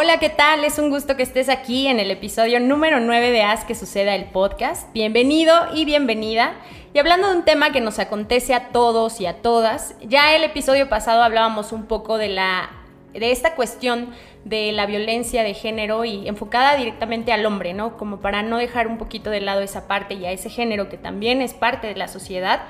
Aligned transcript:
Hola, 0.00 0.20
¿qué 0.20 0.28
tal? 0.28 0.64
Es 0.64 0.78
un 0.78 0.90
gusto 0.90 1.16
que 1.16 1.24
estés 1.24 1.48
aquí 1.48 1.88
en 1.88 1.98
el 1.98 2.12
episodio 2.12 2.60
número 2.60 3.00
9 3.00 3.32
de 3.32 3.42
Haz 3.42 3.64
que 3.64 3.74
suceda 3.74 4.14
el 4.14 4.26
podcast. 4.26 4.92
Bienvenido 4.92 5.52
y 5.74 5.84
bienvenida. 5.86 6.54
Y 6.94 7.00
hablando 7.00 7.28
de 7.28 7.38
un 7.38 7.44
tema 7.44 7.72
que 7.72 7.80
nos 7.80 7.98
acontece 7.98 8.54
a 8.54 8.68
todos 8.68 9.20
y 9.20 9.26
a 9.26 9.42
todas, 9.42 9.96
ya 10.00 10.36
el 10.36 10.44
episodio 10.44 10.88
pasado 10.88 11.24
hablábamos 11.24 11.72
un 11.72 11.86
poco 11.86 12.16
de 12.16 12.28
la 12.28 12.70
de 13.12 13.32
esta 13.32 13.56
cuestión 13.56 14.10
de 14.44 14.70
la 14.70 14.86
violencia 14.86 15.42
de 15.42 15.52
género 15.52 16.04
y 16.04 16.28
enfocada 16.28 16.76
directamente 16.76 17.32
al 17.32 17.44
hombre, 17.44 17.74
¿no? 17.74 17.96
Como 17.96 18.20
para 18.20 18.42
no 18.42 18.58
dejar 18.58 18.86
un 18.86 18.98
poquito 18.98 19.30
de 19.30 19.40
lado 19.40 19.62
esa 19.62 19.88
parte 19.88 20.14
y 20.14 20.26
a 20.26 20.30
ese 20.30 20.48
género 20.48 20.88
que 20.88 20.96
también 20.96 21.42
es 21.42 21.54
parte 21.54 21.88
de 21.88 21.96
la 21.96 22.06
sociedad. 22.06 22.60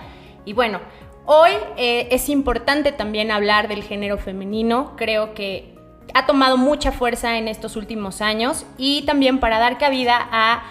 Y 0.47 0.55
bueno, 0.55 0.81
hoy 1.27 1.51
eh, 1.77 2.09
es 2.11 2.31
importante 2.31 2.91
también 2.91 3.31
hablar 3.31 3.69
del 3.69 3.83
género 3.83 4.17
femenino. 4.17 4.95
Creo 4.97 5.35
que 5.35 5.77
ha 6.15 6.27
tomado 6.27 6.57
mucha 6.57 6.93
fuerza 6.93 7.39
en 7.39 7.49
estos 7.49 7.77
últimos 7.77 8.21
años 8.21 8.67
y 8.77 9.03
también 9.03 9.41
para 9.41 9.59
dar 9.59 9.79
cabida 9.79 10.29
a 10.31 10.63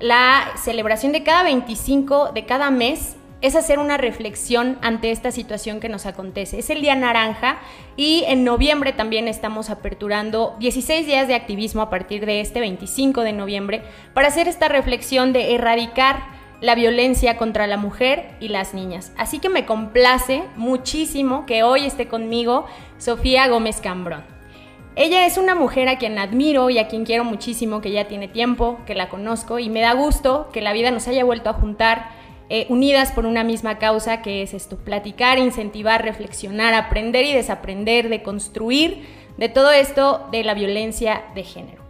la 0.00 0.52
celebración 0.56 1.12
de 1.12 1.22
cada 1.22 1.42
25 1.42 2.32
de 2.32 2.44
cada 2.44 2.70
mes 2.70 3.16
es 3.42 3.54
hacer 3.54 3.78
una 3.78 3.96
reflexión 3.96 4.78
ante 4.82 5.10
esta 5.10 5.30
situación 5.30 5.78
que 5.78 5.88
nos 5.88 6.06
acontece. 6.06 6.58
Es 6.58 6.70
el 6.70 6.80
Día 6.80 6.94
Naranja 6.94 7.58
y 7.96 8.24
en 8.28 8.44
noviembre 8.44 8.92
también 8.92 9.28
estamos 9.28 9.70
aperturando 9.70 10.56
16 10.58 11.06
días 11.06 11.28
de 11.28 11.34
activismo 11.34 11.82
a 11.82 11.90
partir 11.90 12.24
de 12.24 12.40
este 12.40 12.60
25 12.60 13.22
de 13.22 13.32
noviembre 13.32 13.82
para 14.14 14.28
hacer 14.28 14.48
esta 14.48 14.68
reflexión 14.68 15.32
de 15.32 15.54
erradicar 15.54 16.34
la 16.60 16.74
violencia 16.74 17.36
contra 17.36 17.66
la 17.66 17.76
mujer 17.76 18.30
y 18.40 18.48
las 18.48 18.72
niñas. 18.72 19.12
Así 19.18 19.38
que 19.38 19.50
me 19.50 19.66
complace 19.66 20.42
muchísimo 20.56 21.44
que 21.44 21.62
hoy 21.62 21.84
esté 21.84 22.08
conmigo 22.08 22.66
Sofía 22.98 23.46
Gómez 23.48 23.80
Cambrón. 23.82 24.35
Ella 24.98 25.26
es 25.26 25.36
una 25.36 25.54
mujer 25.54 25.90
a 25.90 25.98
quien 25.98 26.18
admiro 26.18 26.70
y 26.70 26.78
a 26.78 26.88
quien 26.88 27.04
quiero 27.04 27.22
muchísimo, 27.22 27.82
que 27.82 27.90
ya 27.90 28.08
tiene 28.08 28.28
tiempo, 28.28 28.80
que 28.86 28.94
la 28.94 29.10
conozco 29.10 29.58
y 29.58 29.68
me 29.68 29.82
da 29.82 29.92
gusto 29.92 30.48
que 30.54 30.62
la 30.62 30.72
vida 30.72 30.90
nos 30.90 31.06
haya 31.06 31.22
vuelto 31.22 31.50
a 31.50 31.52
juntar 31.52 32.08
eh, 32.48 32.64
unidas 32.70 33.12
por 33.12 33.26
una 33.26 33.44
misma 33.44 33.76
causa, 33.76 34.22
que 34.22 34.40
es 34.40 34.54
esto, 34.54 34.78
platicar, 34.78 35.38
incentivar, 35.38 36.02
reflexionar, 36.02 36.72
aprender 36.72 37.26
y 37.26 37.34
desaprender, 37.34 38.08
de 38.08 38.22
construir, 38.22 39.04
de 39.36 39.50
todo 39.50 39.70
esto 39.70 40.28
de 40.32 40.44
la 40.44 40.54
violencia 40.54 41.24
de 41.34 41.42
género. 41.42 41.82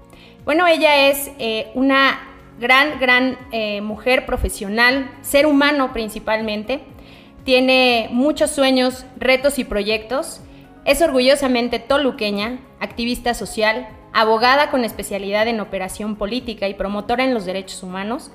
Bueno, 0.45 0.67
ella 0.67 1.09
es 1.09 1.31
eh, 1.39 1.69
una 1.75 2.19
gran, 2.59 2.99
gran 2.99 3.39
eh, 3.53 3.83
mujer 3.83 4.27
profesional, 4.27 5.09
ser 5.23 5.47
humano 5.47 5.93
principalmente, 5.93 6.81
tiene 7.45 8.09
muchos 8.11 8.51
sueños, 8.51 9.07
retos 9.17 9.61
y 9.61 9.65
proyectos, 9.65 10.41
es 10.87 11.03
orgullosamente 11.03 11.79
toluqueña, 11.79 12.61
activista 12.81 13.35
social, 13.35 13.89
abogada 14.15 14.71
con 14.71 14.85
especialidad 14.85 15.47
en 15.49 15.61
operación 15.61 16.17
política 16.17 16.69
y 16.69 16.75
promotora 16.75 17.25
en 17.25 17.35
los 17.35 17.45
derechos 17.45 17.83
humanos, 17.83 18.31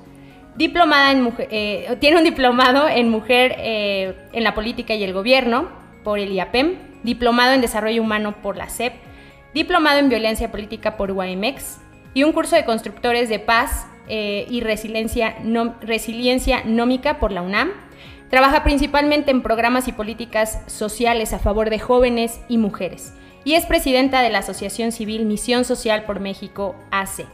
Diplomada 0.54 1.14
eh, 1.50 1.96
tiene 1.98 2.18
un 2.18 2.24
diplomado 2.24 2.86
en 2.86 3.08
mujer 3.08 3.54
eh, 3.58 4.14
en 4.32 4.44
la 4.44 4.54
política 4.54 4.94
y 4.94 5.02
el 5.02 5.14
gobierno 5.14 5.68
por 6.04 6.18
el 6.18 6.30
IAPEM, 6.32 6.76
diplomado 7.02 7.54
en 7.54 7.62
desarrollo 7.62 8.02
humano 8.02 8.34
por 8.42 8.58
la 8.58 8.68
CEP, 8.68 8.92
diplomado 9.54 9.98
en 9.98 10.10
violencia 10.10 10.50
política 10.50 10.98
por 10.98 11.10
UAMX 11.10 11.78
y 12.12 12.24
un 12.24 12.32
curso 12.32 12.54
de 12.56 12.66
constructores 12.66 13.30
de 13.30 13.38
paz 13.38 13.86
eh, 14.08 14.46
y 14.50 14.60
resiliencia, 14.60 15.36
resiliencia 15.80 16.64
nómica 16.66 17.18
por 17.18 17.32
la 17.32 17.40
UNAM. 17.40 17.70
Trabaja 18.32 18.64
principalmente 18.64 19.30
en 19.30 19.42
programas 19.42 19.88
y 19.88 19.92
políticas 19.92 20.60
sociales 20.66 21.34
a 21.34 21.38
favor 21.38 21.68
de 21.68 21.78
jóvenes 21.78 22.40
y 22.48 22.56
mujeres 22.56 23.12
y 23.44 23.56
es 23.56 23.66
presidenta 23.66 24.22
de 24.22 24.30
la 24.30 24.38
Asociación 24.38 24.90
Civil 24.90 25.26
Misión 25.26 25.66
Social 25.66 26.06
por 26.06 26.18
México, 26.18 26.74
AC. 26.90 27.26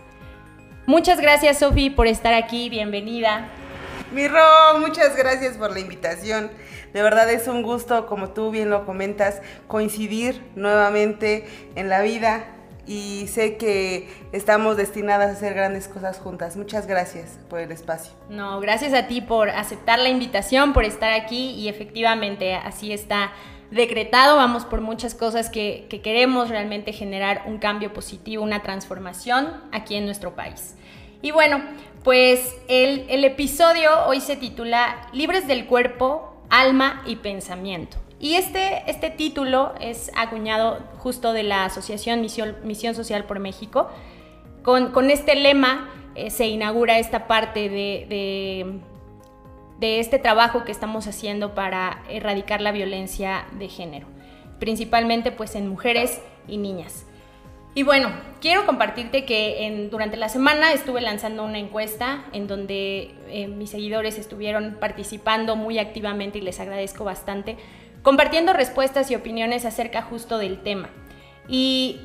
Muchas 0.87 1.21
gracias, 1.21 1.61
Sofi, 1.61 1.89
por 1.89 2.09
estar 2.09 2.35
aquí. 2.35 2.69
Bienvenida. 2.69 3.47
Mi 4.11 4.27
Ro, 4.27 4.81
muchas 4.81 5.17
gracias 5.17 5.57
por 5.57 5.71
la 5.71 5.79
invitación. 5.79 6.51
De 6.93 7.01
verdad 7.01 7.31
es 7.31 7.47
un 7.47 7.63
gusto, 7.63 8.07
como 8.07 8.31
tú 8.31 8.51
bien 8.51 8.69
lo 8.69 8.85
comentas, 8.85 9.41
coincidir 9.69 10.43
nuevamente 10.57 11.47
en 11.77 11.89
la 11.89 12.03
vida 12.03 12.45
y 12.89 13.27
sé 13.29 13.59
que 13.59 14.09
estamos 14.33 14.79
destinadas 14.79 15.29
a 15.29 15.33
hacer 15.33 15.53
grandes 15.53 15.87
cosas 15.89 16.19
juntas. 16.19 16.57
Muchas 16.57 16.87
gracias 16.87 17.39
por 17.51 17.61
el 17.61 17.71
espacio. 17.71 18.13
No, 18.31 18.59
gracias 18.61 18.95
a 18.95 19.07
ti 19.07 19.21
por 19.21 19.51
aceptar 19.51 19.99
la 19.99 20.09
invitación, 20.09 20.73
por 20.73 20.85
estar 20.85 21.13
aquí 21.13 21.51
y 21.51 21.69
efectivamente 21.69 22.55
así 22.55 22.93
está 22.93 23.33
decretado, 23.71 24.37
vamos 24.37 24.65
por 24.65 24.81
muchas 24.81 25.15
cosas 25.15 25.51
que, 25.51 25.87
queremos 26.03 26.49
realmente 26.49 26.95
generar 26.95 27.43
un 27.47 27.59
cambio 27.59 27.93
positivo, 27.93 28.43
una 28.43 28.63
transformación 28.63 29.63
aquí 29.71 29.95
en 29.95 30.07
nuestro 30.07 30.35
país. 30.35 30.75
Y 31.21 31.33
bueno, 31.33 31.61
pues 32.05 32.57
el, 32.69 33.05
el 33.11 33.25
episodio 33.25 34.07
hoy 34.07 34.23
se 34.23 34.37
titula 34.37 35.09
Libres 35.13 35.47
del 35.47 35.67
cuerpo, 35.67 36.43
alma 36.49 37.03
y 37.05 37.17
pensamiento. 37.17 37.99
Y 38.21 38.35
este, 38.35 38.83
este 38.91 39.11
título 39.11 39.75
es 39.81 40.11
acuñado 40.17 40.81
justo 40.99 41.33
de 41.33 41.45
la 41.45 41.65
Asociación 41.65 42.21
Misión, 42.21 42.57
Misión 42.65 42.95
Social 42.95 43.25
por 43.25 43.39
México. 43.39 43.89
Con, 44.63 44.91
con 44.93 45.11
este 45.11 45.37
lema 45.37 45.89
eh, 46.15 46.31
se 46.31 46.47
inaugura 46.49 46.99
esta 46.99 47.27
parte 47.27 47.69
de 47.69 48.81
de 49.79 50.01
este 50.01 50.19
trabajo 50.19 50.65
que 50.65 50.73
estamos 50.73 51.07
haciendo 51.07 51.55
para 51.55 52.03
erradicar 52.09 52.61
la 52.61 52.73
violencia 52.73 53.47
de 53.53 53.69
género, 53.69 54.07
principalmente 54.59 55.31
pues 55.31 55.55
en 55.55 55.69
mujeres 55.69 56.21
y 56.47 56.59
niñas. 56.59 57.05
Y 57.75 57.85
bueno, 57.85 58.11
quiero 58.41 58.67
compartirte 58.67 59.25
que 59.25 59.89
durante 59.89 60.17
la 60.17 60.29
semana 60.29 60.73
estuve 60.73 61.01
lanzando 61.01 61.45
una 61.45 61.59
encuesta 61.59 62.25
en 62.33 62.49
donde 62.49 63.15
eh, 63.29 63.47
mis 63.47 63.71
seguidores 63.71 64.19
estuvieron 64.19 64.79
participando 64.81 65.55
muy 65.55 65.79
activamente 65.79 66.39
y 66.39 66.41
les 66.41 66.59
agradezco 66.59 67.05
bastante, 67.05 67.57
compartiendo 68.03 68.53
respuestas 68.53 69.11
y 69.11 69.15
opiniones 69.15 69.65
acerca 69.65 70.03
justo 70.03 70.39
del 70.39 70.63
tema. 70.63 70.89
Y 71.49 72.01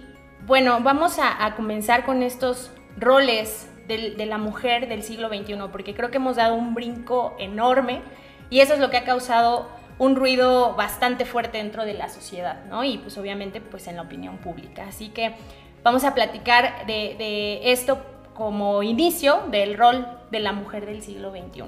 bueno, 0.46 0.80
vamos 0.82 1.20
a 1.20 1.56
comenzar 1.56 2.06
con 2.06 2.24
estos 2.24 2.72
roles 2.98 3.68
de, 3.88 4.26
la 4.26 4.38
mujer 4.38 4.88
del 4.88 5.04
siglo 5.04 5.30
XXI, 5.30 5.56
porque 5.72 5.94
creo 5.94 6.10
que 6.10 6.18
hemos 6.18 6.38
dado 6.38 6.56
un 6.56 6.74
brinco 6.74 7.36
enorme 7.40 8.02
y 8.50 8.60
eso 8.60 8.74
es 8.74 8.80
lo 8.80 8.90
que 8.90 8.98
ha 8.98 9.04
causado 9.04 9.68
un 10.00 10.16
ruido 10.16 10.74
bastante 10.76 11.26
fuerte 11.26 11.58
dentro 11.58 11.86
de 11.86 11.94
la 11.94 12.10
sociedad, 12.10 12.66
¿no? 12.66 12.84
Y 12.84 12.98
pues 12.98 13.18
obviamente 13.18 13.62
pues 13.62 13.88
en 13.88 13.98
la 13.98 14.04
opinión 14.04 14.38
pública. 14.38 14.88
Así 14.88 15.10
que 15.10 15.36
vamos 15.84 16.04
a 16.04 16.14
platicar 16.14 16.86
de, 16.88 17.72
esto 17.72 18.04
como 18.34 18.82
inicio 18.84 19.44
del 19.52 19.78
rol 19.78 20.08
de 20.32 20.40
la 20.40 20.54
mujer 20.54 20.86
del 20.86 21.02
siglo 21.04 21.32
XXI. 21.32 21.66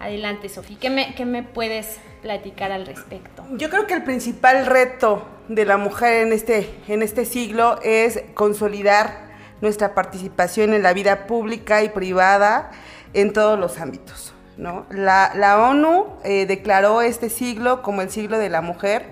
Adelante, 0.00 0.48
Sofía, 0.48 0.78
¿qué 0.80 0.88
me, 0.88 1.14
¿qué 1.14 1.26
me 1.26 1.42
puedes 1.42 1.98
platicar 2.22 2.72
al 2.72 2.86
respecto? 2.86 3.44
Yo 3.52 3.68
creo 3.68 3.86
que 3.86 3.92
el 3.92 4.02
principal 4.02 4.64
reto 4.64 5.28
de 5.48 5.66
la 5.66 5.76
mujer 5.76 6.26
en 6.26 6.32
este, 6.32 6.70
en 6.88 7.02
este 7.02 7.26
siglo 7.26 7.78
es 7.82 8.22
consolidar 8.32 9.28
nuestra 9.60 9.94
participación 9.94 10.72
en 10.72 10.82
la 10.82 10.94
vida 10.94 11.26
pública 11.26 11.82
y 11.82 11.90
privada 11.90 12.70
en 13.12 13.34
todos 13.34 13.58
los 13.58 13.78
ámbitos. 13.78 14.32
¿no? 14.56 14.86
La, 14.90 15.68
ONU 15.68 16.06
eh, 16.24 16.46
declaró 16.46 17.02
este 17.02 17.28
siglo 17.28 17.82
como 17.82 18.00
el 18.00 18.10
siglo 18.10 18.38
de 18.38 18.48
la 18.48 18.62
mujer 18.62 19.04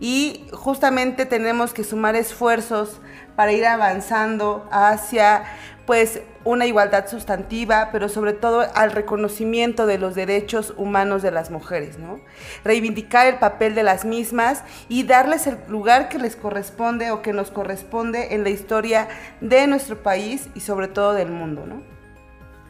y 0.00 0.46
justamente 0.52 1.26
tenemos 1.26 1.72
que 1.72 1.84
sumar 1.84 2.16
esfuerzos 2.16 3.00
para 3.36 3.52
ir 3.52 3.66
avanzando 3.66 4.66
hacia 4.72 5.44
pues 5.86 6.22
una 6.44 6.66
igualdad 6.66 7.08
sustantiva, 7.08 7.88
pero 7.90 8.08
sobre 8.08 8.32
todo 8.32 8.66
al 8.74 8.92
reconocimiento 8.92 9.86
de 9.86 9.98
los 9.98 10.14
derechos 10.14 10.74
humanos 10.76 11.22
de 11.22 11.30
las 11.30 11.50
mujeres, 11.50 11.98
¿no? 11.98 12.20
Reivindicar 12.64 13.26
el 13.26 13.38
papel 13.38 13.74
de 13.74 13.82
las 13.82 14.04
mismas 14.04 14.62
y 14.88 15.04
darles 15.04 15.46
el 15.46 15.58
lugar 15.68 16.08
que 16.08 16.18
les 16.18 16.36
corresponde 16.36 17.10
o 17.10 17.22
que 17.22 17.32
nos 17.32 17.50
corresponde 17.50 18.34
en 18.34 18.44
la 18.44 18.50
historia 18.50 19.08
de 19.40 19.66
nuestro 19.66 20.02
país 20.02 20.48
y 20.54 20.60
sobre 20.60 20.88
todo 20.88 21.14
del 21.14 21.30
mundo, 21.30 21.64
¿no? 21.66 21.82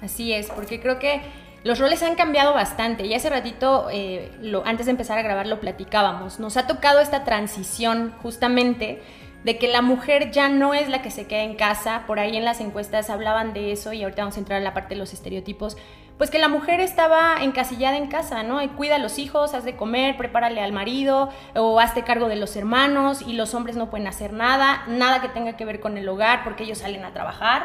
Así 0.02 0.32
es, 0.32 0.48
porque 0.48 0.80
creo 0.80 0.98
que 0.98 1.22
los 1.64 1.78
roles 1.78 2.02
han 2.02 2.14
cambiado 2.14 2.52
bastante 2.52 3.06
y 3.06 3.14
hace 3.14 3.30
ratito, 3.30 3.88
eh, 3.90 4.30
antes 4.66 4.84
de 4.84 4.92
empezar 4.92 5.18
a 5.18 5.22
grabar, 5.22 5.46
lo 5.46 5.60
platicábamos. 5.60 6.38
Nos 6.38 6.58
ha 6.58 6.66
tocado 6.66 7.00
esta 7.00 7.24
transición 7.24 8.12
justamente 8.22 9.02
de 9.44 9.58
que 9.58 9.68
la 9.68 9.82
mujer 9.82 10.30
ya 10.30 10.48
no 10.48 10.74
es 10.74 10.88
la 10.88 11.02
que 11.02 11.10
se 11.10 11.26
queda 11.26 11.42
en 11.42 11.54
casa, 11.54 12.04
por 12.06 12.18
ahí 12.18 12.36
en 12.36 12.44
las 12.44 12.60
encuestas 12.60 13.10
hablaban 13.10 13.52
de 13.52 13.72
eso 13.72 13.92
y 13.92 14.02
ahorita 14.02 14.22
vamos 14.22 14.36
a 14.36 14.40
entrar 14.40 14.60
a 14.60 14.64
la 14.64 14.74
parte 14.74 14.94
de 14.94 14.98
los 14.98 15.12
estereotipos, 15.12 15.76
pues 16.16 16.30
que 16.30 16.38
la 16.38 16.48
mujer 16.48 16.80
estaba 16.80 17.42
encasillada 17.42 17.96
en 17.96 18.06
casa, 18.06 18.42
¿no? 18.42 18.60
Cuida 18.76 18.96
a 18.96 18.98
los 18.98 19.18
hijos, 19.18 19.52
haz 19.52 19.64
de 19.64 19.76
comer, 19.76 20.16
prepárale 20.16 20.60
al 20.60 20.72
marido 20.72 21.28
o 21.54 21.80
hazte 21.80 22.04
cargo 22.04 22.28
de 22.28 22.36
los 22.36 22.56
hermanos 22.56 23.20
y 23.22 23.34
los 23.34 23.54
hombres 23.54 23.76
no 23.76 23.90
pueden 23.90 24.06
hacer 24.06 24.32
nada, 24.32 24.84
nada 24.86 25.20
que 25.20 25.28
tenga 25.28 25.56
que 25.56 25.64
ver 25.64 25.80
con 25.80 25.98
el 25.98 26.08
hogar 26.08 26.44
porque 26.44 26.64
ellos 26.64 26.78
salen 26.78 27.04
a 27.04 27.12
trabajar. 27.12 27.64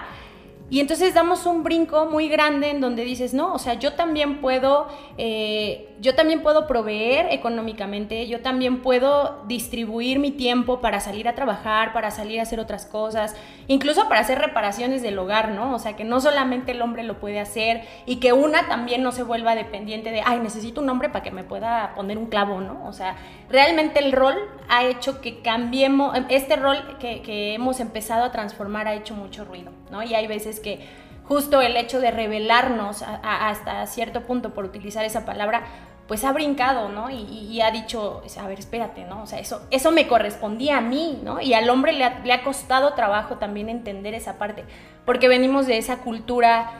Y 0.71 0.79
entonces 0.79 1.15
damos 1.15 1.47
un 1.47 1.63
brinco 1.63 2.05
muy 2.05 2.29
grande 2.29 2.69
en 2.69 2.79
donde 2.79 3.03
dices, 3.03 3.33
no, 3.33 3.53
o 3.53 3.59
sea, 3.59 3.73
yo 3.73 3.93
también 3.93 4.39
puedo, 4.39 4.87
eh, 5.17 5.95
yo 5.99 6.13
también 6.13 6.43
puedo 6.43 6.67
proveer 6.67 7.27
económicamente, 7.31 8.27
yo 8.27 8.41
también 8.41 8.81
puedo 8.83 9.43
distribuir 9.47 10.19
mi 10.19 10.29
tiempo 10.29 10.79
para 10.79 10.99
salir 10.99 11.27
a 11.27 11.33
trabajar, 11.33 11.91
para 11.91 12.11
salir 12.11 12.39
a 12.39 12.43
hacer 12.43 12.59
otras 12.59 12.85
cosas, 12.85 13.35
incluso 13.67 14.07
para 14.07 14.21
hacer 14.21 14.37
reparaciones 14.37 15.01
del 15.01 15.17
hogar, 15.17 15.49
¿no? 15.49 15.73
O 15.73 15.79
sea, 15.79 15.95
que 15.95 16.03
no 16.03 16.21
solamente 16.21 16.73
el 16.73 16.81
hombre 16.83 17.03
lo 17.03 17.19
puede 17.19 17.39
hacer 17.39 17.81
y 18.05 18.17
que 18.17 18.33
una 18.33 18.67
también 18.67 19.01
no 19.01 19.11
se 19.11 19.23
vuelva 19.23 19.55
dependiente 19.55 20.11
de, 20.11 20.21
ay, 20.23 20.39
necesito 20.39 20.81
un 20.81 20.89
hombre 20.89 21.09
para 21.09 21.23
que 21.23 21.31
me 21.31 21.43
pueda 21.43 21.93
poner 21.95 22.19
un 22.19 22.27
clavo, 22.27 22.61
¿no? 22.61 22.85
O 22.87 22.93
sea, 22.93 23.15
realmente 23.49 23.99
el 23.99 24.11
rol 24.11 24.35
ha 24.67 24.85
hecho 24.85 25.19
que 25.19 25.41
cambiemos, 25.41 26.15
este 26.29 26.57
rol 26.57 26.97
que, 26.99 27.23
que 27.23 27.55
hemos 27.55 27.79
empezado 27.79 28.23
a 28.23 28.31
transformar 28.31 28.87
ha 28.87 28.93
hecho 28.93 29.15
mucho 29.15 29.45
ruido, 29.45 29.71
¿no? 29.89 30.03
Y 30.03 30.13
hay 30.13 30.27
veces 30.27 30.58
que 30.59 30.87
justo 31.29 31.61
el 31.61 31.77
hecho 31.77 31.99
de 31.99 32.11
revelarnos 32.11 33.03
hasta 33.23 33.85
cierto 33.85 34.21
punto, 34.23 34.53
por 34.53 34.65
utilizar 34.65 35.05
esa 35.05 35.25
palabra, 35.25 35.63
pues 36.09 36.23
ha 36.23 36.33
brincado, 36.33 36.89
¿no? 36.89 37.11
Y, 37.11 37.61
ha 37.61 37.69
dicho, 37.69 38.23
a 38.41 38.47
ver, 38.47 38.57
espérate, 38.57 39.05
¿no? 39.05 39.21
O 39.21 39.27
sea, 39.27 39.37
eso, 39.37 39.61
eso 39.69 39.91
me 39.91 40.07
correspondía 40.07 40.79
a 40.79 40.81
mí, 40.81 41.21
¿no? 41.23 41.39
Y 41.39 41.53
al 41.53 41.69
hombre 41.69 41.93
le 41.93 42.33
ha, 42.33 42.43
costado 42.43 42.95
trabajo 42.95 43.35
también 43.35 43.69
entender 43.69 44.15
esa 44.15 44.39
parte, 44.39 44.65
porque 45.05 45.27
venimos 45.27 45.67
de 45.67 45.77
esa 45.77 45.97
cultura, 45.97 46.71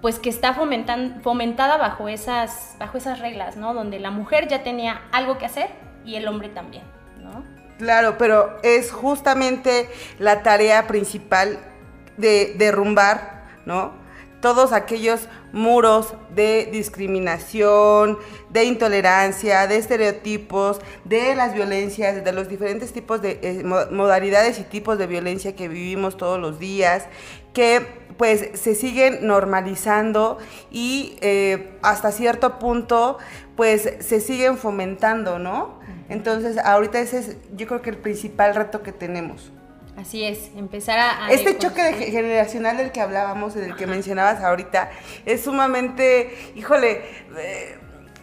pues 0.00 0.18
que 0.18 0.30
está 0.30 0.54
fomentada 0.54 1.76
bajo 1.76 2.08
esas, 2.08 2.74
bajo 2.78 2.96
esas 2.96 3.18
reglas, 3.18 3.56
¿no? 3.58 3.74
Donde 3.74 4.00
la 4.00 4.10
mujer 4.10 4.48
ya 4.48 4.62
tenía 4.62 5.02
algo 5.12 5.36
que 5.36 5.44
hacer 5.44 5.68
y 6.06 6.14
el 6.14 6.26
hombre 6.26 6.48
también, 6.48 6.84
¿no? 7.18 7.44
Claro, 7.76 8.16
pero 8.16 8.56
es 8.62 8.92
justamente 8.92 9.90
la 10.18 10.42
tarea 10.42 10.86
principal 10.86 11.58
de 12.20 12.54
derrumbar, 12.56 13.44
¿no? 13.66 13.92
Todos 14.40 14.72
aquellos 14.72 15.28
muros 15.52 16.14
de 16.34 16.68
discriminación, 16.72 18.18
de 18.48 18.64
intolerancia, 18.64 19.66
de 19.66 19.76
estereotipos, 19.76 20.80
de 21.04 21.34
las 21.34 21.52
violencias, 21.54 22.24
de 22.24 22.32
los 22.32 22.48
diferentes 22.48 22.92
tipos 22.92 23.20
de 23.20 23.38
eh, 23.42 23.64
modalidades 23.64 24.58
y 24.58 24.62
tipos 24.62 24.98
de 24.98 25.06
violencia 25.06 25.54
que 25.54 25.68
vivimos 25.68 26.16
todos 26.16 26.38
los 26.38 26.58
días, 26.58 27.06
que 27.52 27.86
pues 28.16 28.50
se 28.54 28.74
siguen 28.74 29.26
normalizando 29.26 30.38
y 30.70 31.16
eh, 31.20 31.70
hasta 31.82 32.12
cierto 32.12 32.58
punto 32.58 33.18
pues 33.56 33.94
se 34.00 34.20
siguen 34.20 34.56
fomentando, 34.56 35.38
¿no? 35.38 35.80
Entonces 36.08 36.58
ahorita 36.58 37.00
ese 37.00 37.18
es 37.18 37.36
yo 37.56 37.66
creo 37.66 37.82
que 37.82 37.90
el 37.90 37.98
principal 37.98 38.54
reto 38.54 38.82
que 38.82 38.92
tenemos. 38.92 39.52
Así 39.96 40.24
es, 40.24 40.50
empezar 40.56 40.98
a... 40.98 41.30
este 41.30 41.58
choque 41.58 41.82
generacional 42.10 42.76
del 42.76 42.90
que 42.90 43.00
hablábamos, 43.00 43.54
del 43.54 43.76
que 43.76 43.86
mencionabas 43.86 44.42
ahorita, 44.42 44.90
es 45.26 45.42
sumamente, 45.42 46.34
híjole, 46.54 47.02
eh, 47.36 47.76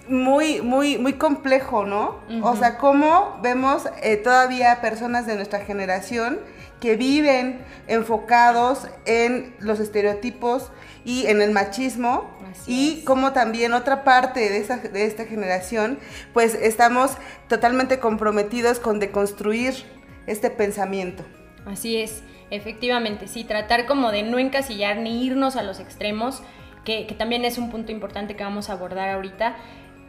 muy, 0.07 0.61
muy, 0.61 0.97
muy 0.97 1.13
complejo, 1.13 1.85
¿no? 1.85 2.19
O 2.41 2.55
sea, 2.55 2.77
cómo 2.77 3.39
vemos 3.43 3.83
eh, 4.01 4.17
todavía 4.17 4.79
personas 4.81 5.27
de 5.27 5.35
nuestra 5.35 5.59
generación 5.59 6.39
que 6.79 6.95
viven 6.95 7.59
enfocados 7.87 8.87
en 9.05 9.53
los 9.59 9.79
estereotipos 9.79 10.71
y 11.03 11.27
en 11.27 11.41
el 11.41 11.51
machismo 11.51 12.29
y 12.65 13.03
como 13.03 13.33
también 13.33 13.73
otra 13.73 14.03
parte 14.03 14.39
de, 14.39 14.57
esa, 14.57 14.77
de 14.77 15.05
esta 15.05 15.25
generación, 15.25 15.99
pues 16.33 16.53
estamos 16.53 17.11
totalmente 17.47 17.99
comprometidos 17.99 18.79
con 18.79 18.99
deconstruir 18.99 19.73
este 20.27 20.49
pensamiento. 20.49 21.23
Así 21.67 21.97
es, 21.97 22.23
efectivamente, 22.49 23.27
sí, 23.27 23.43
tratar 23.43 23.85
como 23.85 24.11
de 24.11 24.23
no 24.23 24.39
encasillar 24.39 24.97
ni 24.97 25.25
irnos 25.25 25.55
a 25.55 25.63
los 25.63 25.79
extremos, 25.79 26.41
que, 26.85 27.03
también 27.17 27.43
es 27.43 27.57
un 27.57 27.69
punto 27.69 27.91
importante 27.91 28.37
que 28.37 28.43
vamos 28.43 28.69
a 28.69 28.73
abordar 28.73 29.09
ahorita, 29.09 29.57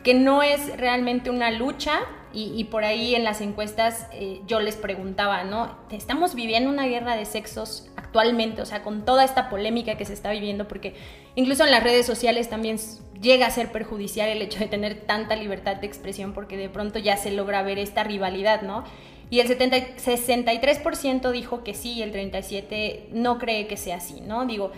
que 0.04 0.14
no 0.14 0.44
es 0.44 0.78
realmente 0.78 1.28
una 1.28 1.50
lucha 1.50 1.98
y, 2.32 2.62
por 2.64 2.84
ahí 2.84 3.16
en 3.16 3.24
las 3.24 3.40
encuestas 3.40 4.06
eh, 4.12 4.42
yo 4.46 4.60
les 4.60 4.76
preguntaba, 4.76 5.42
¿no? 5.42 5.76
Estamos 5.90 6.36
viviendo 6.36 6.70
una 6.70 6.86
guerra 6.86 7.16
de 7.16 7.24
sexos 7.24 7.90
actualmente, 7.96 8.62
o 8.62 8.66
sea, 8.66 8.84
con 8.84 9.04
toda 9.04 9.24
esta 9.24 9.48
polémica 9.48 9.96
que 9.96 10.04
se 10.04 10.12
está 10.12 10.30
viviendo, 10.30 10.68
porque 10.68 10.94
incluso 11.34 11.64
en 11.64 11.72
las 11.72 11.82
redes 11.82 12.06
sociales 12.06 12.48
también 12.48 12.78
llega 13.20 13.46
a 13.46 13.50
ser 13.50 13.72
perjudicial 13.72 14.28
el 14.28 14.40
hecho 14.40 14.60
de 14.60 14.66
tener 14.66 15.00
tanta 15.06 15.34
libertad 15.34 15.76
de 15.76 15.88
expresión, 15.88 16.32
porque 16.32 16.56
de 16.56 16.68
pronto 16.68 17.00
ya 17.00 17.16
se 17.16 17.32
logra 17.32 17.62
ver 17.62 17.80
esta 17.80 18.04
rivalidad, 18.04 18.62
¿no? 18.62 18.84
Y 19.30 19.40
el 19.40 19.48
63% 19.48 21.30
dijo 21.30 21.64
que 21.64 21.74
sí 21.74 21.92
y 21.94 22.02
el 22.02 22.12
37% 22.12 23.10
no 23.12 23.38
cree 23.38 23.66
que 23.66 23.76
sea 23.76 23.96
así, 23.96 24.20
¿no? 24.20 24.46
Digo, 24.46 24.72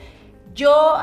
yo, 0.52 0.96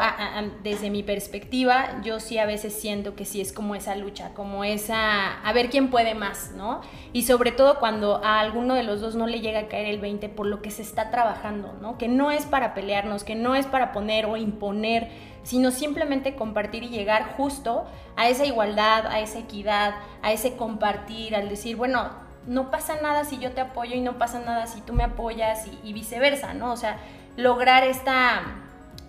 desde 0.62 0.90
mi 0.90 1.04
perspectiva, 1.04 2.02
yo 2.04 2.20
sí 2.20 2.38
a 2.38 2.46
veces 2.46 2.74
siento 2.74 3.16
que 3.16 3.24
sí 3.24 3.40
es 3.40 3.54
como 3.54 3.76
esa 3.76 3.96
lucha, 3.96 4.34
como 4.34 4.66
esa, 4.66 5.40
a 5.40 5.54
ver 5.54 5.70
quién 5.70 5.90
puede 5.90 6.16
más, 6.16 6.52
¿no? 6.52 6.82
Y 7.14 7.24
sobre 7.24 7.54
todo 7.54 7.80
cuando 7.80 8.22
a 8.26 8.42
alguno 8.42 8.76
de 8.76 8.84
los 8.84 9.00
dos 9.00 9.16
no 9.16 9.26
le 9.26 9.40
llega 9.40 9.62
a 9.62 9.68
caer 9.68 9.88
el 9.88 10.00
20 10.00 10.28
por 10.30 10.48
lo 10.48 10.62
que 10.62 10.70
se 10.70 10.82
está 10.82 11.12
trabajando, 11.12 11.74
¿no? 11.82 11.98
Que 11.98 12.10
no 12.10 12.30
es 12.30 12.46
para 12.46 12.74
pelearnos, 12.74 13.24
que 13.24 13.36
no 13.36 13.56
es 13.56 13.66
para 13.66 13.94
poner 13.94 14.26
o 14.26 14.36
imponer, 14.36 15.08
sino 15.44 15.72
simplemente 15.72 16.36
compartir 16.36 16.84
y 16.84 16.90
llegar 16.90 17.36
justo 17.38 17.86
a 18.18 18.28
esa 18.28 18.46
igualdad, 18.46 19.08
a 19.08 19.22
esa 19.22 19.40
equidad, 19.40 19.96
a 20.22 20.34
ese 20.34 20.58
compartir, 20.58 21.38
al 21.38 21.48
decir, 21.48 21.78
bueno, 21.78 22.27
no 22.48 22.72
pasa 22.72 23.00
nada 23.02 23.26
si 23.26 23.38
yo 23.38 23.52
te 23.52 23.62
apoyo 23.62 23.96
y 23.96 24.02
no 24.02 24.18
pasa 24.18 24.40
nada 24.40 24.68
si 24.68 24.82
tú 24.82 24.94
me 24.94 25.04
apoyas 25.04 25.68
y, 25.84 25.94
viceversa, 25.94 26.54
¿no? 26.54 26.72
O 26.72 26.78
sea, 26.78 26.98
lograr 27.36 27.84
esta, 27.84 28.42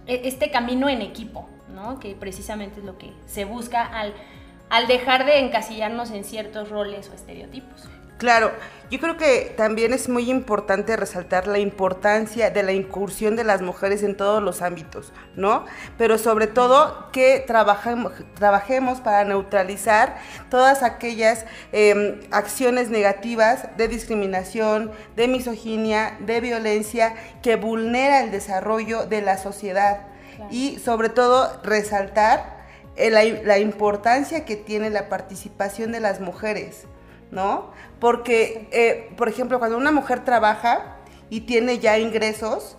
e, 0.06 0.22
este 0.24 0.50
camino 0.50 0.88
en 0.88 1.00
equipo, 1.00 1.48
¿no? 1.74 2.00
Que 2.00 2.14
precisamente 2.14 2.80
es 2.80 2.86
lo 2.86 2.98
que 2.98 3.12
se 3.26 3.44
busca 3.44 3.84
al, 3.84 4.12
al 4.70 4.86
dejar 4.88 5.24
de 5.24 5.38
encasillarnos 5.38 6.10
en 6.10 6.24
ciertos 6.24 6.68
roles 6.68 7.08
o 7.10 7.14
estereotipos. 7.14 7.88
Claro, 8.18 8.50
yo 8.90 8.98
creo 8.98 9.16
que 9.16 9.54
también 9.56 9.92
es 9.92 10.08
muy 10.08 10.28
importante 10.28 10.96
resaltar 10.96 11.46
la 11.46 11.60
importancia 11.60 12.50
de 12.50 12.64
la 12.64 12.72
incursión 12.72 13.36
de 13.36 13.44
las 13.44 13.62
mujeres 13.62 14.02
en 14.02 14.16
todos 14.16 14.42
los 14.42 14.60
ámbitos, 14.60 15.12
¿no? 15.36 15.66
Pero 15.98 16.18
sobre 16.18 16.48
todo 16.48 17.10
que 17.12 17.44
trabajemos, 17.46 18.12
trabajemos 18.34 19.00
para 19.00 19.24
neutralizar 19.24 20.16
todas 20.50 20.82
aquellas 20.82 21.44
em, 21.70 22.18
acciones 22.32 22.90
negativas 22.90 23.68
de 23.76 23.86
discriminación, 23.86 24.90
de 25.14 25.28
misoginia, 25.28 26.16
de 26.18 26.40
violencia 26.40 27.14
que 27.40 27.54
vulnera 27.54 28.24
el 28.24 28.32
desarrollo 28.32 29.06
de 29.06 29.22
la 29.22 29.38
sociedad 29.38 30.00
y 30.50 30.80
sobre 30.80 31.08
todo 31.08 31.60
resaltar 31.62 32.58
eh, 32.96 33.10
la 33.10 33.58
importancia 33.58 34.44
que 34.44 34.56
tiene 34.56 34.90
la 34.90 35.08
participación 35.08 35.92
de 35.92 36.00
las 36.00 36.20
mujeres. 36.20 36.86
¿No? 37.30 37.70
Porque, 38.00 38.68
eh, 38.72 39.10
por 39.16 39.28
ejemplo, 39.28 39.58
cuando 39.58 39.76
una 39.76 39.92
mujer 39.92 40.24
trabaja 40.24 40.96
y 41.30 41.42
tiene 41.42 41.78
ya 41.78 41.98
ingresos, 41.98 42.76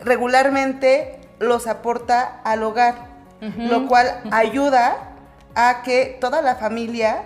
regularmente 0.00 1.20
los 1.38 1.66
aporta 1.66 2.40
al 2.44 2.62
hogar, 2.62 3.14
lo 3.40 3.86
cual 3.86 4.22
ayuda 4.30 5.16
a 5.54 5.82
que 5.82 6.16
toda 6.20 6.40
la 6.40 6.56
familia 6.56 7.22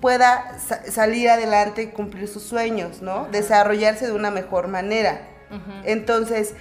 pueda 0.00 0.58
salir 0.90 1.30
adelante 1.30 1.82
y 1.82 1.86
cumplir 1.88 2.28
sus 2.28 2.42
sueños, 2.42 3.02
¿no? 3.02 3.26
Desarrollarse 3.30 4.06
de 4.06 4.12
una 4.12 4.30
mejor 4.30 4.68
manera. 4.68 5.28
Entonces, 5.84 6.54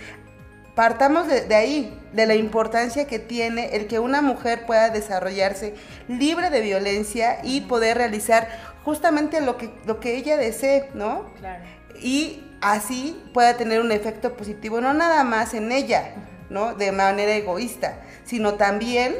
partamos 0.75 1.27
de, 1.27 1.53
ahí, 1.55 1.99
de 2.13 2.25
la 2.25 2.35
importancia 2.35 3.05
que 3.05 3.19
tiene 3.19 3.75
el 3.75 3.87
que 3.87 3.99
una 3.99 4.21
mujer 4.21 4.65
pueda 4.65 4.89
desarrollarse 4.89 5.75
libre 6.07 6.49
de 6.49 6.61
violencia 6.61 7.39
y 7.43 7.61
poder 7.61 7.97
realizar 7.97 8.47
justamente 8.83 9.41
lo 9.41 9.57
que, 9.57 9.69
lo 9.85 9.99
que 9.99 10.15
ella 10.15 10.37
desee, 10.37 10.89
¿no? 10.93 11.25
Claro. 11.39 11.63
Y 12.01 12.43
así 12.61 13.21
pueda 13.33 13.57
tener 13.57 13.81
un 13.81 13.91
efecto 13.91 14.35
positivo, 14.35 14.81
no 14.81 14.93
nada 14.93 15.23
más 15.23 15.53
en 15.53 15.71
ella, 15.71 16.15
¿no? 16.49 16.73
De 16.73 16.91
manera 16.91 17.33
egoísta, 17.33 18.01
sino 18.23 18.55
también 18.55 19.15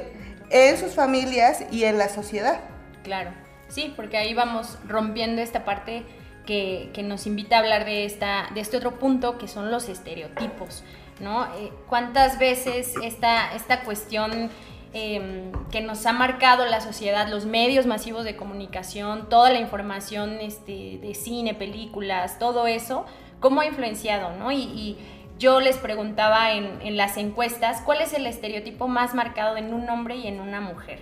en 0.50 0.78
sus 0.78 0.94
familias 0.94 1.66
y 1.72 1.84
en 1.84 1.98
la 1.98 2.10
sociedad. 2.10 2.60
Claro, 3.04 3.32
sí, 3.68 3.94
porque 3.96 4.18
ahí 4.18 4.34
vamos 4.34 4.78
rompiendo 4.88 5.42
esta 5.42 5.66
parte 5.66 6.04
que, 6.46 6.92
nos 7.04 7.26
invita 7.26 7.58
a 7.58 7.60
hablar 7.60 7.86
de, 7.86 8.06
esta, 8.06 8.50
de 8.54 8.62
este 8.62 8.78
otro 8.78 9.00
punto, 9.00 9.38
que 9.38 9.48
son 9.48 9.72
los 9.72 9.90
estereotipos, 9.90 10.84
¿no? 11.20 11.46
Eh, 11.56 11.72
¿Cuántas 11.88 12.38
veces 12.40 12.94
esta, 13.02 13.54
esta 13.56 13.82
cuestión 13.82 14.50
Em, 14.96 15.52
que 15.72 15.82
nos 15.82 16.06
ha 16.06 16.14
marcado 16.14 16.68
la 16.68 16.80
sociedad, 16.80 17.28
los 17.28 17.48
medios 17.48 17.88
masivos 17.88 18.26
de 18.26 18.36
comunicación, 18.36 19.28
toda 19.28 19.50
la 19.50 19.60
información 19.60 20.38
este, 20.40 21.00
de 21.02 21.16
cine, 21.16 21.56
películas, 21.56 22.38
todo 22.38 22.68
eso, 22.68 23.08
cómo 23.40 23.62
ha 23.62 23.66
influenciado, 23.66 24.36
¿no? 24.38 24.52
Y, 24.52 24.98
yo 25.40 25.60
les 25.60 25.78
preguntaba 25.78 26.54
en, 26.54 26.96
las 26.96 27.18
encuestas 27.18 27.82
cuál 27.82 28.02
es 28.02 28.14
el 28.14 28.28
estereotipo 28.28 28.88
más 28.88 29.16
marcado 29.16 29.58
en 29.58 29.74
un 29.74 29.90
hombre 29.90 30.16
y 30.16 30.28
en 30.28 30.40
una 30.40 30.62
mujer. 30.62 31.00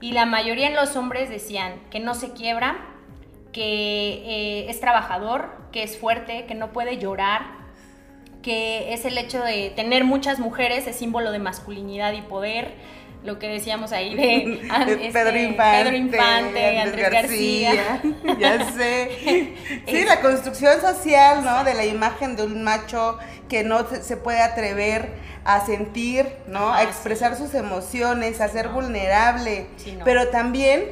Y 0.00 0.12
la 0.12 0.24
mayoría 0.24 0.68
en 0.68 0.74
los 0.74 0.96
hombres 0.96 1.28
decían 1.28 1.74
que 1.90 2.00
no 2.00 2.14
se 2.14 2.32
quiebra, 2.32 2.78
que 3.52 4.22
eh, 4.24 4.70
es 4.70 4.80
trabajador, 4.80 5.50
que 5.70 5.82
es 5.82 5.98
fuerte, 5.98 6.46
que 6.46 6.54
no 6.54 6.72
puede 6.72 6.96
llorar, 6.96 7.58
que 8.42 8.94
es 8.94 9.04
el 9.04 9.18
hecho 9.18 9.42
de 9.44 9.70
tener 9.76 10.02
muchas 10.02 10.38
mujeres, 10.38 10.86
es 10.86 10.96
símbolo 10.96 11.30
de 11.30 11.38
masculinidad 11.38 12.14
y 12.14 12.22
poder 12.22 12.74
lo 13.24 13.38
que 13.38 13.48
decíamos 13.48 13.92
ahí 13.92 14.14
de, 14.14 14.60
este, 15.06 15.10
Pedro, 15.12 15.36
Infante, 15.96 16.78
Andrés, 16.78 17.10
García. 17.10 18.02
Ya 18.38 18.70
sé. 18.72 19.54
Sí, 19.86 20.04
la 20.04 20.20
construcción 20.20 20.80
social, 20.80 21.44
¿no? 21.44 21.64
De 21.64 21.74
la 21.74 21.84
imagen 21.84 22.36
de 22.36 22.44
un 22.44 22.62
macho 22.62 23.18
que 23.48 23.64
no 23.64 23.86
se 23.88 24.16
puede 24.16 24.40
atrever 24.40 25.08
a 25.44 25.64
sentir, 25.64 26.26
¿no? 26.46 26.74
a 26.74 26.82
expresar 26.82 27.36
sus 27.36 27.54
emociones, 27.54 28.40
a 28.42 28.48
ser 28.48 28.68
vulnerable. 28.68 29.66
Pero 30.04 30.28
también, 30.28 30.90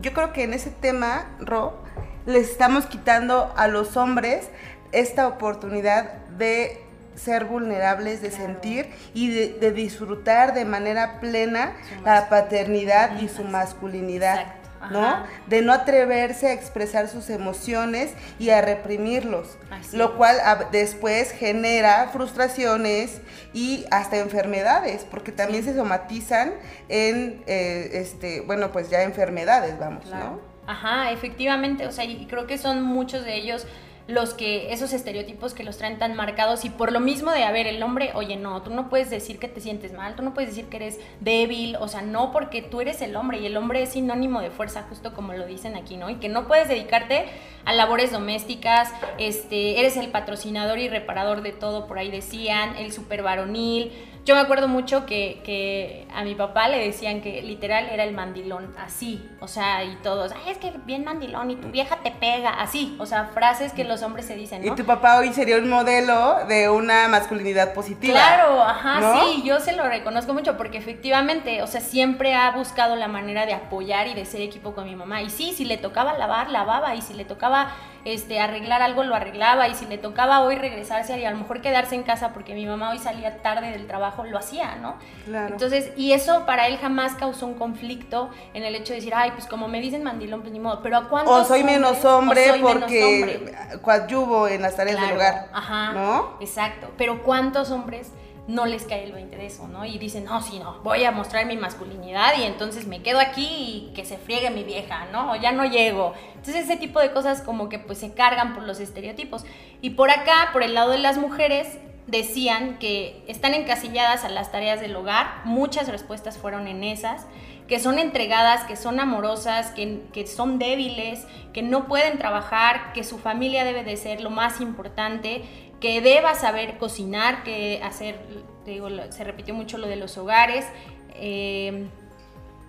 yo 0.00 0.12
creo 0.12 0.32
que 0.32 0.42
en 0.42 0.54
ese 0.54 0.70
tema, 0.70 1.36
Ro, 1.38 1.80
les 2.26 2.50
estamos 2.50 2.86
quitando 2.86 3.52
a 3.56 3.68
los 3.68 3.96
hombres 3.96 4.48
esta 4.90 5.28
oportunidad 5.28 6.14
de 6.36 6.82
ser 7.14 7.44
vulnerables, 7.44 8.22
de 8.22 8.30
sentir 8.30 8.90
y 9.14 9.30
de, 9.30 9.72
disfrutar 9.72 10.54
de 10.54 10.64
manera 10.64 11.20
plena 11.20 11.74
la 12.04 12.28
paternidad 12.28 13.20
y 13.20 13.28
su 13.28 13.44
masculinidad. 13.44 14.54
¿no? 14.90 15.24
De 15.46 15.62
no 15.62 15.72
atreverse 15.72 16.48
a 16.48 16.52
expresar 16.52 17.08
sus 17.08 17.30
emociones 17.30 18.14
y 18.40 18.50
a 18.50 18.60
reprimirlos, 18.60 19.56
lo 19.92 20.16
cual 20.16 20.36
después 20.72 21.30
genera 21.30 22.08
frustraciones 22.12 23.20
y 23.52 23.86
hasta 23.92 24.18
enfermedades, 24.18 25.06
porque 25.08 25.30
también 25.30 25.62
se 25.62 25.74
somatizan 25.74 26.54
en, 26.88 27.44
eh, 27.46 27.90
este, 27.92 28.40
bueno, 28.40 28.72
pues 28.72 28.90
ya 28.90 29.02
enfermedades, 29.02 29.78
vamos, 29.78 30.06
¿no? 30.06 30.40
Ajá, 30.66 31.10
efectivamente, 31.10 31.86
o 31.86 31.92
sea, 31.92 32.04
y 32.04 32.26
creo 32.26 32.46
que 32.46 32.56
son 32.56 32.82
muchos 32.82 33.24
de 33.24 33.36
ellos 33.36 33.66
los 34.08 34.34
que 34.34 34.72
esos 34.72 34.92
estereotipos 34.92 35.54
que 35.54 35.62
los 35.62 35.78
traen 35.78 35.98
tan 35.98 36.14
marcados 36.14 36.64
y 36.64 36.70
por 36.70 36.92
lo 36.92 37.00
mismo 37.00 37.30
de, 37.30 37.44
a 37.44 37.52
ver, 37.52 37.66
el 37.66 37.82
hombre, 37.82 38.10
oye, 38.14 38.36
no, 38.36 38.62
tú 38.62 38.70
no 38.70 38.88
puedes 38.88 39.10
decir 39.10 39.38
que 39.38 39.48
te 39.48 39.60
sientes 39.60 39.92
mal, 39.92 40.16
tú 40.16 40.22
no 40.22 40.34
puedes 40.34 40.50
decir 40.50 40.66
que 40.66 40.76
eres 40.76 40.98
débil, 41.20 41.76
o 41.76 41.88
sea, 41.88 42.02
no, 42.02 42.32
porque 42.32 42.62
tú 42.62 42.80
eres 42.80 43.00
el 43.00 43.14
hombre 43.16 43.38
y 43.38 43.46
el 43.46 43.56
hombre 43.56 43.82
es 43.82 43.90
sinónimo 43.90 44.40
de 44.40 44.50
fuerza, 44.50 44.86
justo 44.88 45.14
como 45.14 45.32
lo 45.34 45.46
dicen 45.46 45.76
aquí, 45.76 45.96
¿no? 45.96 46.10
Y 46.10 46.16
que 46.16 46.28
no 46.28 46.48
puedes 46.48 46.68
dedicarte 46.68 47.26
a 47.64 47.72
labores 47.72 48.10
domésticas, 48.10 48.90
este, 49.18 49.78
eres 49.78 49.96
el 49.96 50.08
patrocinador 50.08 50.78
y 50.78 50.88
reparador 50.88 51.42
de 51.42 51.52
todo, 51.52 51.86
por 51.86 51.98
ahí 51.98 52.10
decían, 52.10 52.76
el 52.76 52.92
super 52.92 53.22
varonil, 53.22 53.92
yo 54.24 54.34
me 54.34 54.40
acuerdo 54.40 54.68
mucho 54.68 55.04
que, 55.06 56.06
a 56.14 56.24
mi 56.24 56.34
papá 56.34 56.68
le 56.68 56.78
decían 56.78 57.20
que 57.20 57.42
literal 57.42 57.88
era 57.90 58.04
el 58.04 58.14
mandilón, 58.14 58.74
así, 58.78 59.28
o 59.40 59.48
sea, 59.48 59.84
y 59.84 59.96
todos, 60.02 60.32
ay, 60.32 60.52
es 60.52 60.58
que 60.58 60.72
bien 60.84 61.04
mandilón 61.04 61.50
y 61.50 61.56
tu 61.56 61.68
vieja 61.68 61.98
te 62.02 62.10
pega, 62.10 62.50
así, 62.50 62.96
o 62.98 63.06
sea, 63.06 63.30
frases 63.34 63.72
que 63.72 63.84
los 63.84 64.02
hombres 64.02 64.26
se 64.26 64.36
dicen, 64.36 64.64
¿no? 64.64 64.72
Y 64.72 64.76
tu 64.76 64.84
papá 64.84 65.18
hoy 65.18 65.32
sería 65.32 65.56
un 65.58 65.68
modelo 65.68 66.44
de 66.46 66.68
una 66.68 67.08
masculinidad 67.08 67.74
positiva. 67.74 68.14
Claro, 68.14 68.62
ajá, 68.62 69.20
sí, 69.20 69.42
yo 69.44 69.60
se 69.60 69.72
lo 69.72 69.88
reconozco 69.88 70.32
mucho 70.34 70.56
porque 70.56 70.78
efectivamente, 70.78 71.62
o 71.62 71.66
sea, 71.66 71.80
siempre 71.80 72.34
ha 72.34 72.50
buscado 72.52 72.96
la 72.96 73.08
manera 73.08 73.46
de 73.46 73.54
apoyar 73.54 74.06
y 74.06 74.14
de 74.14 74.24
ser 74.24 74.40
equipo 74.40 74.74
con 74.74 74.84
mi 74.84 74.96
mamá. 74.96 75.22
Y 75.22 75.30
sí, 75.30 75.52
si 75.52 75.64
le 75.64 75.76
tocaba 75.78 76.16
lavar, 76.18 76.50
lavaba, 76.50 76.94
y 76.94 77.02
si 77.02 77.14
le 77.14 77.24
tocaba 77.24 77.72
este, 78.04 78.40
arreglar 78.40 78.82
algo, 78.82 79.04
lo 79.04 79.14
arreglaba, 79.14 79.68
y 79.68 79.74
si 79.74 79.86
le 79.86 79.98
tocaba 79.98 80.40
hoy 80.40 80.56
regresarse 80.56 81.18
y 81.18 81.24
a 81.24 81.30
lo 81.30 81.38
mejor 81.38 81.60
quedarse 81.60 81.94
en 81.94 82.02
casa 82.02 82.32
porque 82.32 82.54
mi 82.54 82.66
mamá 82.66 82.90
hoy 82.90 82.98
salía 82.98 83.42
tarde 83.42 83.70
del 83.70 83.86
trabajo, 83.86 84.11
lo 84.24 84.38
hacía, 84.38 84.76
¿no? 84.76 84.96
Claro. 85.24 85.54
Entonces, 85.54 85.92
y 85.96 86.12
eso 86.12 86.46
para 86.46 86.66
él 86.68 86.78
jamás 86.78 87.14
causó 87.14 87.46
un 87.46 87.54
conflicto 87.54 88.30
en 88.54 88.64
el 88.64 88.74
hecho 88.74 88.92
de 88.92 89.00
decir, 89.00 89.14
ay, 89.14 89.32
pues 89.32 89.46
como 89.46 89.68
me 89.68 89.80
dicen 89.80 90.02
mandilón, 90.02 90.40
pues 90.40 90.52
ni 90.52 90.60
modo, 90.60 90.80
pero 90.82 90.96
¿a 90.96 91.08
cuántos 91.08 91.34
O 91.34 91.44
soy 91.44 91.64
menos 91.64 92.04
hombre 92.04 92.54
porque 92.60 93.54
coadyuvo 93.82 94.48
en 94.48 94.62
las 94.62 94.76
tareas 94.76 95.00
del 95.00 95.16
hogar, 95.16 95.48
ajá, 95.52 95.92
¿no? 95.92 96.36
Exacto, 96.40 96.90
pero 96.96 97.22
¿cuántos 97.22 97.70
hombres 97.70 98.12
no 98.48 98.66
les 98.66 98.84
cae 98.84 99.04
el 99.04 99.12
20 99.12 99.36
de 99.36 99.46
eso, 99.46 99.68
¿no? 99.68 99.84
Y 99.84 99.98
dicen, 99.98 100.24
no, 100.24 100.42
sí, 100.42 100.58
no, 100.58 100.80
voy 100.82 101.04
a 101.04 101.12
mostrar 101.12 101.46
mi 101.46 101.56
masculinidad 101.56 102.36
y 102.38 102.42
entonces 102.42 102.86
me 102.86 103.02
quedo 103.02 103.20
aquí 103.20 103.46
y 103.46 103.92
que 103.94 104.04
se 104.04 104.18
friegue 104.18 104.50
mi 104.50 104.64
vieja, 104.64 105.06
¿no? 105.12 105.32
O 105.32 105.36
ya 105.36 105.52
no 105.52 105.64
llego. 105.64 106.14
Entonces 106.34 106.64
ese 106.64 106.76
tipo 106.76 106.98
de 107.00 107.12
cosas 107.12 107.40
como 107.40 107.68
que 107.68 107.78
pues 107.78 107.98
se 107.98 108.14
cargan 108.14 108.54
por 108.54 108.64
los 108.64 108.80
estereotipos. 108.80 109.44
Y 109.80 109.90
por 109.90 110.10
acá, 110.10 110.50
por 110.52 110.62
el 110.62 110.74
lado 110.74 110.90
de 110.90 110.98
las 110.98 111.18
mujeres, 111.18 111.78
decían 112.06 112.78
que 112.78 113.22
están 113.28 113.54
encasilladas 113.54 114.24
a 114.24 114.28
las 114.28 114.50
tareas 114.50 114.80
del 114.80 114.96
hogar, 114.96 115.42
muchas 115.44 115.88
respuestas 115.88 116.38
fueron 116.38 116.66
en 116.66 116.84
esas, 116.84 117.26
que 117.68 117.78
son 117.78 117.98
entregadas, 117.98 118.64
que 118.64 118.76
son 118.76 119.00
amorosas, 119.00 119.70
que, 119.70 120.02
que, 120.12 120.26
son 120.26 120.58
débiles, 120.58 121.26
que 121.52 121.62
no 121.62 121.86
pueden 121.86 122.18
trabajar, 122.18 122.92
que 122.92 123.04
su 123.04 123.18
familia 123.18 123.64
debe 123.64 123.84
de 123.84 123.96
ser 123.96 124.20
lo 124.20 124.30
más 124.30 124.60
importante, 124.60 125.42
que 125.80 126.00
deba 126.00 126.34
saber 126.34 126.78
cocinar, 126.78 127.44
que 127.44 127.80
hacer, 127.82 128.18
digo, 128.66 128.88
se 129.10 129.24
repitió 129.24 129.54
mucho 129.54 129.78
lo 129.78 129.86
de 129.86 129.96
los 129.96 130.18
hogares, 130.18 130.66
eh, 131.14 131.86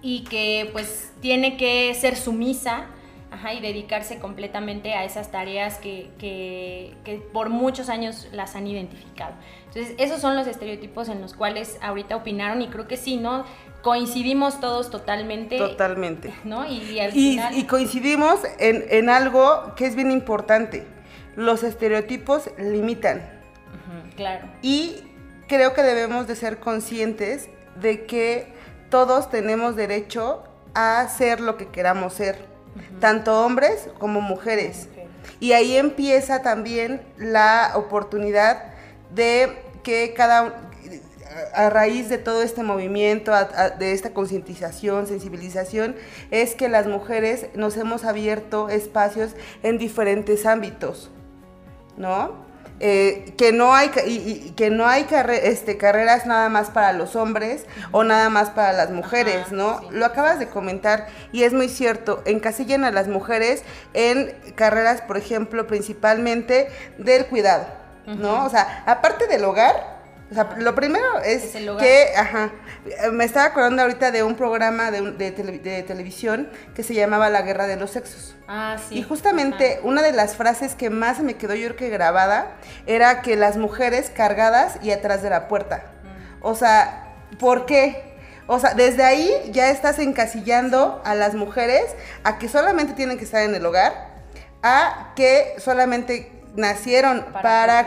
y 0.01 0.25
que 0.25 0.69
pues 0.73 1.13
tiene 1.21 1.57
que 1.57 1.93
ser 1.95 2.15
sumisa 2.17 2.87
y 3.53 3.61
dedicarse 3.61 4.19
completamente 4.19 4.93
a 4.93 5.03
esas 5.03 5.31
tareas 5.31 5.77
que, 5.77 6.09
que, 6.17 7.21
por 7.31 7.49
muchos 7.49 7.89
años 7.89 8.27
las 8.31 8.55
han 8.55 8.67
identificado. 8.67 9.33
Entonces, 9.67 9.95
esos 9.97 10.21
son 10.21 10.35
los 10.35 10.47
estereotipos 10.47 11.09
en 11.09 11.21
los 11.21 11.33
cuales 11.33 11.77
ahorita 11.81 12.15
opinaron 12.15 12.61
y 12.61 12.67
creo 12.67 12.87
que 12.87 12.97
sí, 12.97 13.17
¿no? 13.17 13.45
Coincidimos 13.81 14.59
todos 14.59 14.89
totalmente. 14.89 15.57
Totalmente. 15.57 16.33
¿No? 16.43 16.65
Y, 16.65 16.99
y, 17.13 17.63
coincidimos 17.65 18.39
en, 18.59 18.85
en 18.89 19.09
algo 19.09 19.73
que 19.75 19.85
es 19.85 19.95
bien 19.95 20.11
importante 20.11 20.85
los 21.35 21.63
estereotipos 21.63 22.49
limitan. 22.57 23.21
claro. 24.15 24.47
Y 24.61 25.03
creo 25.47 25.73
que 25.73 25.81
debemos 25.81 26.27
de 26.27 26.35
ser 26.35 26.59
conscientes 26.59 27.49
de 27.81 28.05
que 28.05 28.53
todos 28.89 29.29
tenemos 29.29 29.75
derecho 29.75 30.43
a 30.75 31.07
ser 31.07 31.39
lo 31.39 31.57
que 31.57 31.67
queramos 31.67 32.13
ser, 32.13 32.45
tanto 32.99 33.45
hombres 33.45 33.89
como 33.99 34.21
mujeres. 34.21 34.87
Y 35.39 35.53
ahí 35.53 35.77
empieza 35.77 36.41
también 36.41 37.01
la 37.17 37.71
oportunidad 37.75 38.63
de 39.13 39.61
que 39.83 40.13
cada 40.13 40.69
a 41.53 41.69
raíz 41.69 42.09
de 42.09 42.17
todo 42.17 42.43
este 42.43 42.63
movimiento, 42.63 43.31
de 43.79 43.91
esta 43.91 44.13
concientización, 44.13 45.07
sensibilización, 45.07 45.95
es 46.31 46.53
que 46.55 46.69
las 46.69 46.85
mujeres 46.85 47.47
nos 47.55 47.75
hemos 47.77 48.03
abierto 48.03 48.69
espacios 48.69 49.31
en 49.63 49.77
diferentes 49.77 50.45
ámbitos. 50.45 51.09
¿no? 51.97 52.31
Eh, 52.85 53.33
que 53.37 53.53
no 53.53 53.73
hay, 53.73 53.91
y, 54.05 54.51
que 54.57 54.69
no 54.69 54.85
hay 54.85 55.07
este, 55.41 55.77
carreras 55.77 56.25
nada 56.25 56.49
más 56.49 56.69
para 56.69 56.91
los 56.91 57.15
hombres 57.15 57.65
o 57.93 58.03
nada 58.03 58.27
más 58.27 58.49
para 58.49 58.73
las 58.73 58.91
mujeres, 58.91 59.53
¿no? 59.53 59.79
Lo 59.91 60.05
acabas 60.05 60.37
de 60.37 60.49
comentar 60.49 61.07
y 61.31 61.43
es 61.43 61.53
muy 61.53 61.69
cierto, 61.69 62.21
encasillan 62.25 62.83
a 62.83 62.91
las 62.91 63.07
mujeres 63.07 63.63
en 63.93 64.35
carreras, 64.55 64.99
por 64.99 65.15
ejemplo, 65.15 65.65
principalmente 65.65 66.67
del 66.97 67.25
cuidado, 67.27 67.67
¿no? 68.05 68.43
O 68.43 68.49
sea, 68.49 68.83
aparte 68.85 69.27
del 69.27 69.45
hogar, 69.45 69.92
o 70.33 70.35
sea, 70.35 70.55
lo 70.57 70.73
primero 70.73 71.19
es, 71.19 71.53
que, 71.79 72.07
ajá, 72.17 72.51
me 73.11 73.23
estaba 73.23 73.45
acordando 73.45 73.83
ahorita 73.83 74.09
de 74.09 74.23
un 74.23 74.33
programa 74.33 74.89
de, 74.89 75.11
de, 75.11 75.83
televisión 75.83 76.49
que 76.73 76.81
se 76.81 76.95
llamaba 76.95 77.29
La 77.29 77.43
Guerra 77.43 77.67
de 77.67 77.75
los 77.75 77.91
Sexos. 77.91 78.35
Ah, 78.47 78.77
sí. 78.89 78.97
Y 78.97 79.03
justamente 79.03 79.79
una 79.83 80.01
de 80.01 80.11
las 80.11 80.35
frases 80.35 80.73
que 80.73 80.89
más 80.89 81.19
me 81.19 81.35
quedó 81.35 81.53
yo 81.53 81.67
creo 81.67 81.77
que 81.77 81.89
grabada 81.89 82.55
era 82.87 83.21
que 83.21 83.35
las 83.35 83.57
mujeres 83.57 84.09
cargadas 84.09 84.79
y 84.81 84.89
atrás 84.89 85.21
de 85.21 85.29
la 85.29 85.47
puerta. 85.47 85.83
Mm. 86.01 86.37
O 86.41 86.55
sea, 86.55 87.13
¿por 87.37 87.67
qué? 87.67 88.15
O 88.47 88.59
sea, 88.59 88.73
desde 88.73 89.03
ahí 89.03 89.31
ya 89.51 89.69
estás 89.69 89.99
encasillando 89.99 90.99
a 91.05 91.13
las 91.13 91.35
mujeres 91.35 91.83
a 92.23 92.39
que 92.39 92.49
solamente 92.49 92.93
tienen 92.93 93.19
que 93.19 93.25
estar 93.25 93.43
en 93.43 93.53
el 93.53 93.63
hogar, 93.63 94.09
a 94.63 95.13
que 95.15 95.53
solamente 95.59 96.31
nacieron 96.55 97.25
para, 97.41 97.81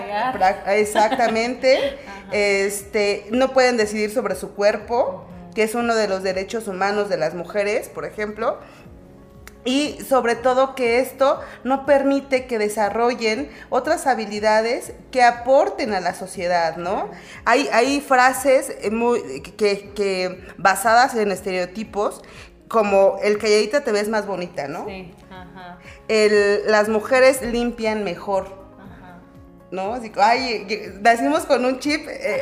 exactamente 0.75 1.99
este 2.33 3.27
no 3.31 3.53
pueden 3.53 3.77
decidir 3.77 4.11
sobre 4.11 4.35
su 4.35 4.55
cuerpo 4.55 5.27
que 5.55 5.63
es 5.63 5.75
uno 5.75 5.95
de 5.95 6.09
los 6.09 6.23
derechos 6.23 6.69
humanos 6.69 7.09
de 7.09 7.17
las 7.17 7.35
mujeres 7.35 7.89
por 7.89 8.05
ejemplo 8.05 8.59
y 9.67 9.99
sobre 10.09 10.37
todo 10.37 10.77
que 10.77 11.01
esto 11.01 11.41
no 11.65 11.87
permite 11.87 12.47
que 12.47 12.57
desarrollen 12.57 13.51
otras 13.69 14.07
habilidades 14.07 14.93
que 15.11 15.25
aporten 15.25 15.93
a 15.93 15.99
la 15.99 16.15
sociedad, 16.15 16.77
¿no? 16.77 17.11
Hay, 17.45 17.69
hay 17.73 18.01
frases 18.01 18.73
muy, 18.93 19.43
que, 19.43 19.91
que 19.91 20.45
basadas 20.57 21.17
en 21.17 21.33
estereotipos 21.33 22.23
como 22.69 23.19
el 23.23 23.39
calladita 23.39 23.83
te 23.83 23.93
ves 23.93 24.09
más 24.09 24.27
bonita, 24.27 24.69
¿no? 24.69 24.87
Sí, 24.87 25.13
ajá. 25.43 25.79
El, 26.09 26.63
las 26.67 26.89
mujeres 26.89 27.43
limpian 27.43 28.05
mejor. 28.05 28.67
¿No? 29.69 29.95
Así, 29.95 30.13
ay, 30.17 30.95
nacimos 31.01 31.45
con 31.45 31.65
un 31.65 31.81
chip, 31.81 32.07
eh, 32.09 32.41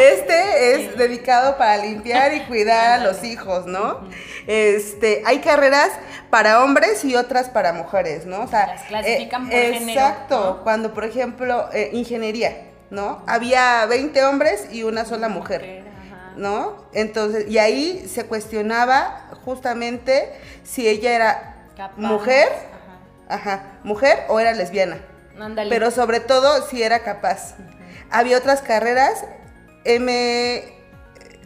este 0.00 0.74
es 0.74 0.98
dedicado 0.98 1.56
para 1.56 1.76
limpiar 1.78 2.34
y 2.34 2.40
cuidar 2.40 3.00
a 3.00 3.04
los 3.04 3.22
hijos, 3.22 3.66
¿no? 3.66 4.00
Este, 4.48 5.22
hay 5.24 5.38
carreras 5.38 5.90
para 6.30 6.64
hombres 6.64 7.04
y 7.04 7.14
otras 7.14 7.48
para 7.48 7.72
mujeres, 7.72 8.26
¿no? 8.26 8.42
O 8.42 8.48
sea, 8.48 8.66
las 8.66 8.82
clasifican 8.82 9.44
por 9.48 9.54
eh, 9.54 9.76
Exacto, 9.76 10.62
cuando 10.64 10.92
por 10.92 11.04
ejemplo, 11.04 11.68
eh, 11.72 11.90
ingeniería, 11.92 12.72
¿no? 12.90 13.22
Había 13.28 13.86
20 13.86 14.24
hombres 14.24 14.66
y 14.72 14.82
una 14.82 15.04
sola 15.04 15.28
mujer. 15.28 15.84
¿no? 16.36 16.84
Entonces, 16.92 17.48
y 17.48 17.58
ahí 17.58 18.06
se 18.08 18.26
cuestionaba 18.26 19.30
justamente 19.44 20.32
si 20.62 20.88
ella 20.88 21.14
era 21.14 21.53
Capaz. 21.76 21.96
mujer, 21.98 22.48
ajá, 23.28 23.78
mujer 23.82 24.24
o 24.28 24.38
era 24.40 24.52
lesbiana. 24.52 24.98
Ajá. 25.38 25.50
Pero 25.68 25.90
sobre 25.90 26.20
todo 26.20 26.66
si 26.68 26.82
era 26.82 27.00
capaz. 27.00 27.54
Había 28.10 28.38
otras 28.38 28.60
carreras, 28.62 29.24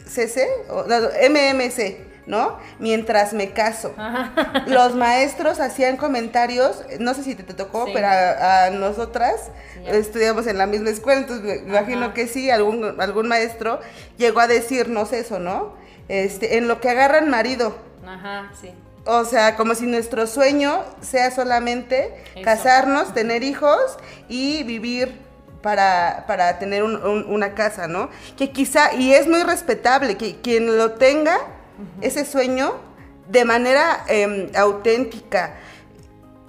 MCC, 0.05 0.47
o, 0.69 0.83
no, 0.83 0.95
MMC, 1.29 1.97
¿no? 2.27 2.59
Mientras 2.77 3.33
me 3.33 3.51
caso. 3.51 3.93
Ajá. 3.97 4.63
Los 4.67 4.95
maestros 4.95 5.59
hacían 5.59 5.97
comentarios, 5.97 6.83
no 6.99 7.13
sé 7.15 7.23
si 7.23 7.33
te, 7.35 7.43
te 7.43 7.53
tocó, 7.55 7.85
Sí. 7.87 7.91
pero 7.93 8.07
a, 8.07 8.65
a 8.65 8.69
nosotras 8.69 9.49
Sí. 9.73 9.83
estudiamos 9.87 10.45
en 10.47 10.57
la 10.57 10.67
misma 10.67 10.89
escuela, 10.91 11.21
entonces 11.21 11.43
me 11.63 11.69
imagino 11.69 12.05
Ajá. 12.05 12.13
que 12.13 12.27
sí, 12.27 12.51
algún, 12.51 12.99
algún 13.01 13.27
maestro 13.27 13.79
llegó 14.17 14.41
a 14.41 14.47
decirnos 14.47 15.13
eso, 15.13 15.39
¿no? 15.39 15.73
Este, 16.07 16.57
en 16.57 16.67
lo 16.67 16.79
que 16.81 16.89
agarran 16.89 17.29
marido. 17.29 17.75
Ajá, 18.05 18.51
sí. 18.59 18.73
O 19.11 19.25
sea, 19.25 19.55
como 19.55 19.73
si 19.73 19.87
nuestro 19.87 20.27
sueño 20.27 20.83
sea 21.01 21.31
solamente 21.31 22.13
Eso. 22.35 22.43
casarnos, 22.43 23.11
tener 23.13 23.41
hijos 23.41 23.79
y 24.27 24.61
vivir 24.63 25.19
para, 25.63 26.25
para 26.27 26.59
tener 26.59 26.83
un- 26.83 27.03
un- 27.03 27.25
una 27.27 27.55
casa, 27.55 27.87
¿no? 27.87 28.09
Que 28.37 28.51
quizá, 28.51 28.93
y 28.93 29.13
es 29.13 29.27
muy 29.27 29.41
respetable, 29.41 30.15
que 30.15 30.35
quien 30.41 30.77
lo 30.77 30.91
tenga, 30.91 31.37
ese 32.01 32.23
sueño, 32.23 32.75
de 33.27 33.45
manera 33.45 34.03
em, 34.07 34.49
auténtica, 34.55 35.55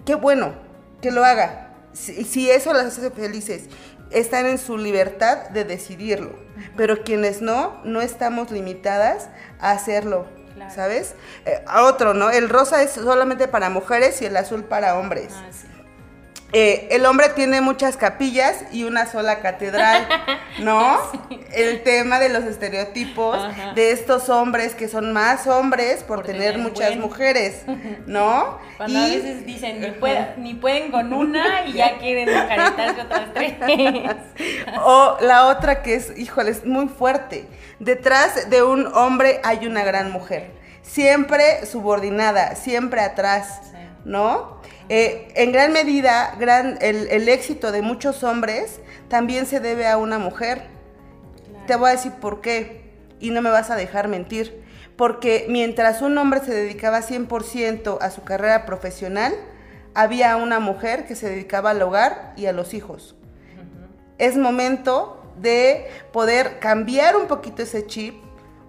qué 0.05 0.14
bueno 0.14 0.52
que 1.00 1.11
lo 1.11 1.25
haga. 1.25 1.69
Si, 1.95 2.25
si 2.25 2.50
eso 2.50 2.73
las 2.75 2.99
hace 2.99 3.11
felices, 3.11 3.64
están 4.11 4.45
en 4.47 4.59
su 4.59 4.76
libertad 4.76 5.49
de 5.50 5.64
decidirlo. 5.64 6.33
Pero 6.76 7.05
quienes 7.05 7.40
no, 7.40 7.81
no 7.85 8.00
estamos 8.02 8.50
limitadas 8.50 9.29
a 9.61 9.71
hacerlo. 9.71 10.26
Claro. 10.61 10.75
¿Sabes? 10.75 11.14
Eh, 11.47 11.64
otro, 11.83 12.12
¿no? 12.12 12.31
El 12.31 12.50
rosa 12.50 12.83
es 12.83 12.90
solamente 12.93 13.49
para 13.49 13.71
mujeres 13.71 14.21
y 14.21 14.26
el 14.26 14.37
azul 14.37 14.62
para 14.64 14.99
hombres. 14.99 15.33
Ah, 15.35 15.49
sí. 15.50 15.67
Eh, 16.52 16.88
el 16.90 17.07
hombre 17.07 17.28
tiene 17.30 17.61
muchas 17.61 17.97
capillas 17.97 18.64
y 18.73 18.83
una 18.85 19.07
sola 19.07 19.38
catedral, 19.40 20.07
¿no? 20.59 20.99
El 21.52 21.83
tema 21.85 22.19
de 22.19 22.28
los 22.28 22.42
estereotipos 22.45 23.37
Ajá. 23.38 23.73
de 23.75 23.92
estos 23.92 24.28
hombres 24.28 24.75
que 24.75 24.88
son 24.88 25.12
más 25.12 25.47
hombres 25.47 26.02
por, 26.02 26.19
Por 26.19 26.26
tener, 26.26 26.52
tener 26.54 26.59
muchas 26.59 26.88
buen. 26.88 27.00
mujeres, 27.00 27.62
¿no? 28.07 28.59
Cuando 28.76 28.99
a 28.99 29.02
veces 29.07 29.47
dicen, 29.47 29.80
ni, 29.80 29.90
puede- 29.92 30.35
ni 30.38 30.54
pueden 30.54 30.90
con 30.90 31.12
una 31.12 31.66
y 31.66 31.75
ya 31.75 31.99
quieren 31.99 32.28
encaretarse 32.28 33.00
otras 33.02 33.33
tres. 33.35 33.54
O 34.85 35.16
la 35.21 35.47
otra 35.49 35.83
que 35.83 35.95
es, 35.95 36.16
híjole, 36.19 36.50
es 36.50 36.64
muy 36.64 36.88
fuerte. 36.88 37.47
Detrás 37.78 38.50
de 38.50 38.62
un 38.62 38.87
hombre 38.95 39.40
hay 39.45 39.66
una 39.66 39.85
gran 39.85 40.11
mujer. 40.11 40.50
Siempre 40.83 41.64
subordinada, 41.66 42.57
siempre 42.57 43.00
atrás, 43.00 43.61
Sí. 43.71 43.76
¿no? 44.04 44.61
Eh, 44.92 45.28
en 45.37 45.52
gran 45.52 45.73
medida, 45.73 46.35
gran, 46.40 46.76
el, 46.80 47.06
el 47.11 47.28
éxito 47.28 47.70
de 47.70 47.80
muchos 47.80 48.25
hombres 48.25 48.80
también 49.09 49.47
se 49.47 49.61
debe 49.61 49.87
a 49.87 49.97
una 49.97 50.18
mujer. 50.18 50.64
Te 51.68 51.76
voy 51.76 51.90
a 51.90 51.92
decir 51.92 52.11
por 52.20 52.40
qué 52.40 52.90
y 53.20 53.30
no 53.30 53.40
me 53.40 53.50
vas 53.50 53.70
a 53.70 53.76
dejar 53.76 54.09
mentir. 54.09 54.64
Porque 54.97 55.47
mientras 55.49 56.02
un 56.02 56.18
hombre 56.18 56.40
se 56.40 56.52
dedicaba 56.52 57.02
100% 57.02 57.99
a 58.00 58.11
su 58.11 58.25
carrera 58.25 58.66
profesional, 58.66 59.32
había 59.94 60.35
una 60.37 60.59
mujer 60.59 61.06
que 61.06 61.14
se 61.14 61.30
dedicaba 61.30 61.70
al 61.70 61.80
hogar 61.82 62.35
y 62.37 62.47
a 62.47 62.52
los 62.52 62.75
hijos. 62.75 63.14
Es 64.18 64.37
momento 64.37 65.23
de 65.40 65.87
poder 66.12 66.59
cambiar 66.59 67.16
un 67.16 67.28
poquito 67.28 67.62
ese 67.62 67.87
chip 67.87 68.16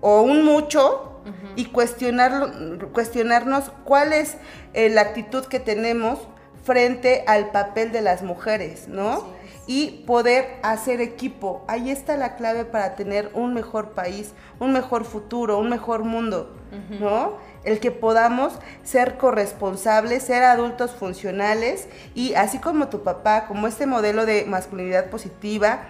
o 0.02 0.22
un 0.22 0.46
mucho 0.46 1.11
y 1.56 1.66
cuestionarlo, 1.66 2.92
cuestionarnos 2.92 3.72
cuál 3.84 4.14
es 4.14 4.38
eh, 4.74 4.90
la 4.90 5.02
actitud 5.02 5.46
que 5.46 5.60
tenemos 5.60 6.20
frente 6.64 7.24
al 7.28 7.52
papel 7.52 7.92
de 7.92 8.02
las 8.02 8.24
mujeres, 8.24 8.88
¿no? 8.88 9.26
Y 9.68 10.04
poder 10.06 10.60
hacer 10.64 11.02
equipo. 11.02 11.64
Ahí 11.68 11.92
está 11.92 12.18
la 12.18 12.36
clave 12.36 12.66
para 12.66 12.96
tener 12.96 13.30
un 13.34 13.54
mejor 13.54 13.92
país, 13.92 14.34
un 14.60 14.74
mejor 14.74 15.06
futuro, 15.06 15.60
un 15.60 15.70
mejor 15.70 16.04
mundo, 16.04 16.56
¿no? 17.00 17.38
El 17.64 17.80
que 17.80 17.92
podamos 17.92 18.54
ser 18.84 19.18
corresponsables, 19.18 20.24
ser 20.24 20.44
adultos 20.44 20.92
funcionales 20.92 21.88
y 22.16 22.34
así 22.34 22.58
como 22.58 22.90
tu 22.90 23.04
papá, 23.04 23.46
como 23.48 23.68
este 23.68 23.86
modelo 23.86 24.26
de 24.26 24.46
masculinidad 24.46 25.10
positiva, 25.10 25.84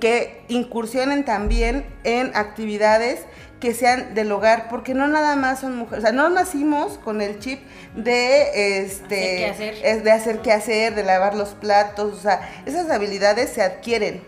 que 0.00 0.44
incursionen 0.48 1.24
también 1.24 1.86
en 2.04 2.34
actividades 2.34 3.20
que 3.64 3.72
sean 3.72 4.12
del 4.14 4.30
hogar, 4.30 4.68
porque 4.68 4.92
no 4.92 5.08
nada 5.08 5.36
más 5.36 5.60
son 5.60 5.74
mujeres, 5.74 6.04
o 6.04 6.06
sea, 6.06 6.14
no 6.14 6.28
nacimos 6.28 6.98
con 6.98 7.22
el 7.22 7.38
chip 7.38 7.60
de 7.96 8.82
este 8.82 9.46
Hacer 9.46 9.72
qué 9.72 9.80
hacer. 9.80 9.86
es 9.86 10.04
de 10.04 10.12
hacer 10.12 10.42
qué 10.42 10.52
hacer, 10.52 10.94
de 10.94 11.02
lavar 11.02 11.34
los 11.34 11.54
platos, 11.54 12.12
o 12.12 12.20
sea, 12.20 12.46
esas 12.66 12.90
habilidades 12.90 13.48
se 13.48 13.62
adquieren. 13.62 14.22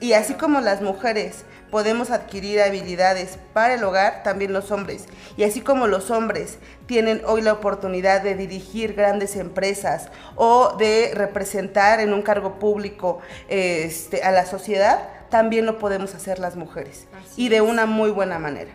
Y 0.00 0.14
así 0.14 0.34
como 0.34 0.60
las 0.60 0.82
mujeres 0.82 1.44
podemos 1.70 2.10
adquirir 2.10 2.60
habilidades 2.60 3.38
para 3.52 3.74
el 3.74 3.84
hogar, 3.84 4.22
también 4.22 4.52
los 4.52 4.70
hombres. 4.70 5.06
Y 5.36 5.44
así 5.44 5.60
como 5.60 5.86
los 5.86 6.10
hombres 6.10 6.58
tienen 6.86 7.22
hoy 7.26 7.42
la 7.42 7.52
oportunidad 7.52 8.22
de 8.22 8.34
dirigir 8.34 8.94
grandes 8.94 9.36
empresas 9.36 10.08
o 10.36 10.76
de 10.78 11.12
representar 11.14 12.00
en 12.00 12.12
un 12.12 12.22
cargo 12.22 12.58
público 12.58 13.20
este, 13.48 14.22
a 14.22 14.30
la 14.32 14.46
sociedad, 14.46 15.08
también 15.30 15.66
lo 15.66 15.78
podemos 15.78 16.14
hacer 16.14 16.38
las 16.38 16.56
mujeres. 16.56 17.06
Así 17.12 17.44
y 17.44 17.48
de 17.48 17.56
es. 17.56 17.62
una 17.62 17.86
muy 17.86 18.10
buena 18.10 18.38
manera. 18.38 18.72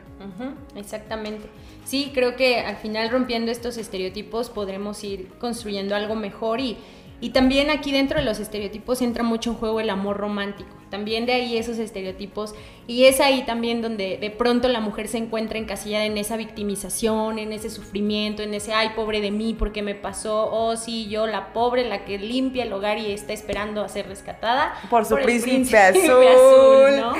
Exactamente. 0.75 1.49
Sí, 1.83 2.11
creo 2.13 2.35
que 2.35 2.61
al 2.61 2.77
final 2.77 3.09
rompiendo 3.09 3.51
estos 3.51 3.77
estereotipos 3.77 4.49
podremos 4.49 5.03
ir 5.03 5.27
construyendo 5.37 5.95
algo 5.95 6.15
mejor 6.15 6.61
y, 6.61 6.77
y 7.19 7.31
también 7.31 7.69
aquí 7.69 7.91
dentro 7.91 8.19
de 8.19 8.25
los 8.25 8.39
estereotipos 8.39 9.01
entra 9.01 9.23
mucho 9.23 9.51
en 9.51 9.57
juego 9.57 9.81
el 9.81 9.89
amor 9.89 10.17
romántico. 10.17 10.69
También 10.93 11.25
de 11.25 11.33
ahí 11.33 11.57
esos 11.57 11.79
estereotipos 11.79 12.53
y 12.85 13.05
es 13.05 13.19
ahí 13.19 13.41
también 13.47 13.81
donde 13.81 14.19
de 14.21 14.29
pronto 14.29 14.67
la 14.67 14.79
mujer 14.79 15.07
se 15.07 15.17
encuentra 15.17 15.57
encasillada 15.57 16.05
en 16.05 16.19
esa 16.19 16.37
victimización, 16.37 17.39
en 17.39 17.51
ese 17.51 17.71
sufrimiento, 17.71 18.43
en 18.43 18.53
ese 18.53 18.73
ay 18.73 18.89
pobre 18.95 19.19
de 19.19 19.31
mí 19.31 19.55
porque 19.57 19.81
me 19.81 19.95
pasó, 19.95 20.51
oh 20.51 20.75
sí, 20.75 21.07
yo 21.09 21.25
la 21.25 21.51
pobre, 21.51 21.89
la 21.89 22.05
que 22.05 22.19
limpia 22.19 22.61
el 22.61 22.71
hogar 22.73 22.99
y 22.99 23.11
está 23.11 23.33
esperando 23.33 23.81
a 23.81 23.89
ser 23.89 24.07
rescatada 24.07 24.75
Por 24.91 25.03
su 25.05 25.17
el 25.17 25.23
príncipe 25.23 25.77
azul. 25.79 26.95
¿no? 26.95 27.13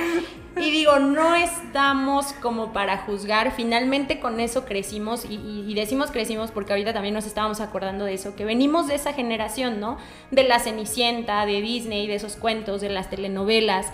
Y 0.55 0.69
digo, 0.69 0.99
no 0.99 1.33
estamos 1.33 2.33
como 2.33 2.73
para 2.73 2.99
juzgar, 2.99 3.51
finalmente 3.55 4.19
con 4.19 4.39
eso 4.39 4.65
crecimos 4.65 5.25
y, 5.27 5.73
decimos 5.73 6.11
crecimos 6.11 6.51
porque 6.51 6.73
ahorita 6.73 6.93
también 6.93 7.15
nos 7.15 7.25
estábamos 7.25 7.59
acordando 7.59 8.05
de 8.05 8.13
eso, 8.13 8.35
que 8.35 8.45
venimos 8.45 8.87
de 8.87 8.95
esa 8.95 9.13
generación, 9.13 9.79
¿no? 9.79 9.97
De 10.29 10.43
la 10.43 10.59
Cenicienta, 10.59 11.45
de 11.47 11.59
Disney, 11.61 12.05
de 12.05 12.15
esos 12.15 12.35
cuentos, 12.35 12.81
de 12.81 12.89
las 12.89 13.09
telenovelas, 13.09 13.87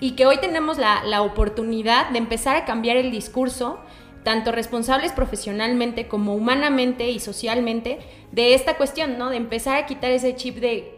y 0.00 0.12
que 0.12 0.24
hoy 0.24 0.38
tenemos 0.38 0.78
la, 0.78 1.04
la 1.04 1.20
oportunidad 1.20 2.08
de 2.08 2.18
empezar 2.18 2.56
a 2.56 2.64
cambiar 2.64 2.96
el 2.96 3.10
discurso, 3.10 3.78
tanto 4.22 4.52
responsables 4.52 5.12
profesionalmente 5.12 6.08
como 6.08 6.34
humanamente 6.34 7.10
y 7.10 7.20
socialmente, 7.20 7.98
de 8.32 8.54
esta 8.54 8.78
cuestión, 8.78 9.18
¿no? 9.18 9.28
De 9.28 9.36
empezar 9.36 9.76
a 9.76 9.86
quitar 9.86 10.10
ese 10.12 10.34
chip 10.34 10.56
de 10.56 10.95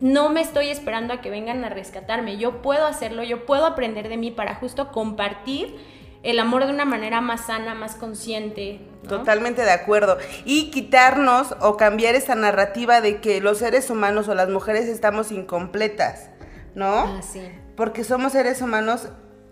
no 0.00 0.28
me 0.30 0.40
estoy 0.40 0.68
esperando 0.68 1.12
a 1.14 1.20
que 1.20 1.30
vengan 1.30 1.64
a 1.64 1.68
rescatarme. 1.68 2.36
Yo 2.36 2.62
puedo 2.62 2.86
hacerlo, 2.86 3.22
yo 3.24 3.46
puedo 3.46 3.66
aprender 3.66 4.08
de 4.08 4.16
mí 4.16 4.30
para 4.30 4.54
justo 4.54 4.92
compartir 4.92 5.76
el 6.22 6.38
amor 6.40 6.66
de 6.66 6.72
una 6.72 6.84
manera 6.84 7.20
más 7.20 7.46
sana, 7.46 7.74
más 7.74 7.94
consciente. 7.94 8.80
¿no? 9.04 9.08
Totalmente 9.08 9.62
de 9.62 9.70
acuerdo. 9.70 10.18
Y 10.44 10.70
quitarnos 10.70 11.54
o 11.60 11.76
cambiar 11.76 12.14
esa 12.14 12.34
narrativa 12.34 13.00
de 13.00 13.20
que 13.20 13.40
los 13.40 13.58
seres 13.58 13.88
humanos 13.90 14.28
o 14.28 14.34
las 14.34 14.48
mujeres 14.48 14.86
estamos 14.88 15.30
incompletas, 15.32 16.30
¿no? 16.74 16.86
Ah, 16.92 17.20
sí. 17.22 17.42
Porque 17.76 18.02
somos 18.04 18.32
seres 18.32 18.60
humanos 18.62 19.08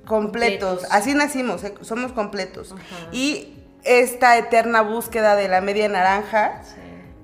completos. 0.06 0.68
Completos. 0.80 0.85
Así 0.92 1.14
nacimos, 1.14 1.64
eh, 1.64 1.74
somos 1.82 2.12
completos. 2.12 2.72
Ajá. 2.72 3.09
Y 3.12 3.62
esta 3.85 4.37
eterna 4.37 4.80
búsqueda 4.82 5.37
de 5.37 5.48
la 5.48 5.61
media 5.61 5.88
naranja, 5.88 6.62
Sí. 6.64 6.74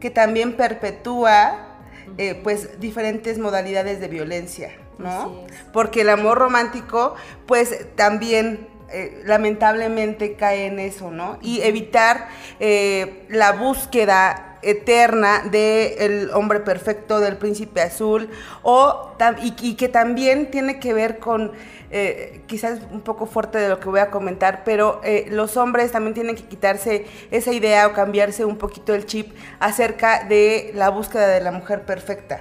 que 0.01 0.11
también 0.11 0.57
perpetúa 0.57 1.72
eh, 2.19 2.41
pues 2.43 2.81
diferentes 2.81 3.39
modalidades 3.39 4.01
de 4.01 4.09
violencia, 4.09 4.73
¿no? 4.99 5.45
Porque 5.73 6.03
el 6.03 6.11
amor 6.11 6.39
romántico 6.39 7.15
pues 7.47 7.87
también 7.97 8.69
eh, 8.93 9.23
lamentablemente 9.25 10.35
cae 10.35 10.67
en 10.67 10.79
eso, 10.79 11.11
¿no? 11.11 11.39
Y 11.41 11.63
evitar 11.63 12.29
eh, 12.61 13.25
la 13.31 13.53
búsqueda 13.53 14.52
eterna 14.63 15.43
del 15.51 16.31
hombre 16.33 16.61
perfecto, 16.61 17.21
del 17.21 17.37
príncipe 17.37 17.81
azul, 17.81 18.29
o, 18.63 19.13
y, 19.43 19.75
que 19.75 19.89
también 19.89 20.51
tiene 20.51 20.79
que 20.79 20.95
ver 20.95 21.19
con, 21.19 21.53
eh, 21.91 22.43
quizás 22.47 22.81
un 22.91 23.01
poco 23.01 23.27
fuerte 23.27 23.59
de 23.59 23.69
lo 23.69 23.81
que 23.81 23.89
voy 23.89 24.01
a 24.01 24.11
comentar, 24.11 24.63
pero 24.65 25.01
eh, 25.05 25.27
los 25.31 25.57
hombres 25.57 25.93
también 25.93 26.15
tienen 26.15 26.37
que 26.37 26.45
quitarse 26.45 27.07
esa 27.31 27.53
idea 27.53 27.87
o 27.89 27.93
cambiarse 27.93 28.45
un 28.45 28.57
poquito 28.57 28.95
el 28.95 29.07
chip 29.07 29.35
acerca 29.59 30.25
de 30.25 30.71
la 30.75 30.89
búsqueda 30.91 31.29
de 31.29 31.41
la 31.41 31.51
mujer 31.51 31.83
perfecta. 31.83 32.39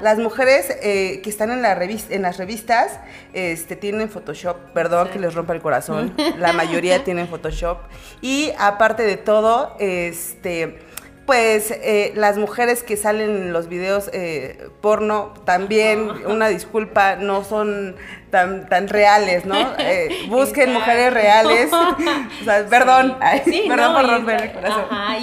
Las 0.00 0.18
mujeres 0.18 0.70
eh, 0.82 1.20
que 1.22 1.30
están 1.30 1.50
en, 1.50 1.62
la 1.62 1.74
revista, 1.74 2.14
en 2.14 2.22
las 2.22 2.38
revistas 2.38 3.00
este, 3.32 3.76
tienen 3.76 4.08
Photoshop, 4.08 4.56
perdón 4.72 5.08
que 5.08 5.18
les 5.18 5.34
rompa 5.34 5.54
el 5.54 5.60
corazón, 5.60 6.14
la 6.38 6.52
mayoría 6.52 7.02
tienen 7.04 7.28
Photoshop, 7.28 7.78
y 8.20 8.52
aparte 8.58 9.02
de 9.02 9.16
todo, 9.16 9.76
este 9.78 10.78
pues 11.26 11.70
eh, 11.70 12.12
las 12.16 12.36
mujeres 12.36 12.82
que 12.82 12.96
salen 12.96 13.30
en 13.30 13.52
los 13.52 13.68
videos 13.68 14.10
eh, 14.12 14.68
porno 14.80 15.32
también, 15.44 16.10
una 16.26 16.48
disculpa, 16.48 17.16
no 17.16 17.44
son 17.44 17.96
tan, 18.30 18.68
tan 18.68 18.88
reales, 18.88 19.44
¿no? 19.44 19.54
Eh, 19.78 20.26
busquen 20.28 20.72
mujeres 20.72 21.12
reales. 21.12 21.70
o 22.40 22.44
sea, 22.44 22.66
perdón, 22.66 23.16
perdón 23.68 23.94
por 23.94 24.10
romper 24.10 24.42
el 24.42 24.52
corazón. 24.52 24.84
Ajá, 24.90 25.18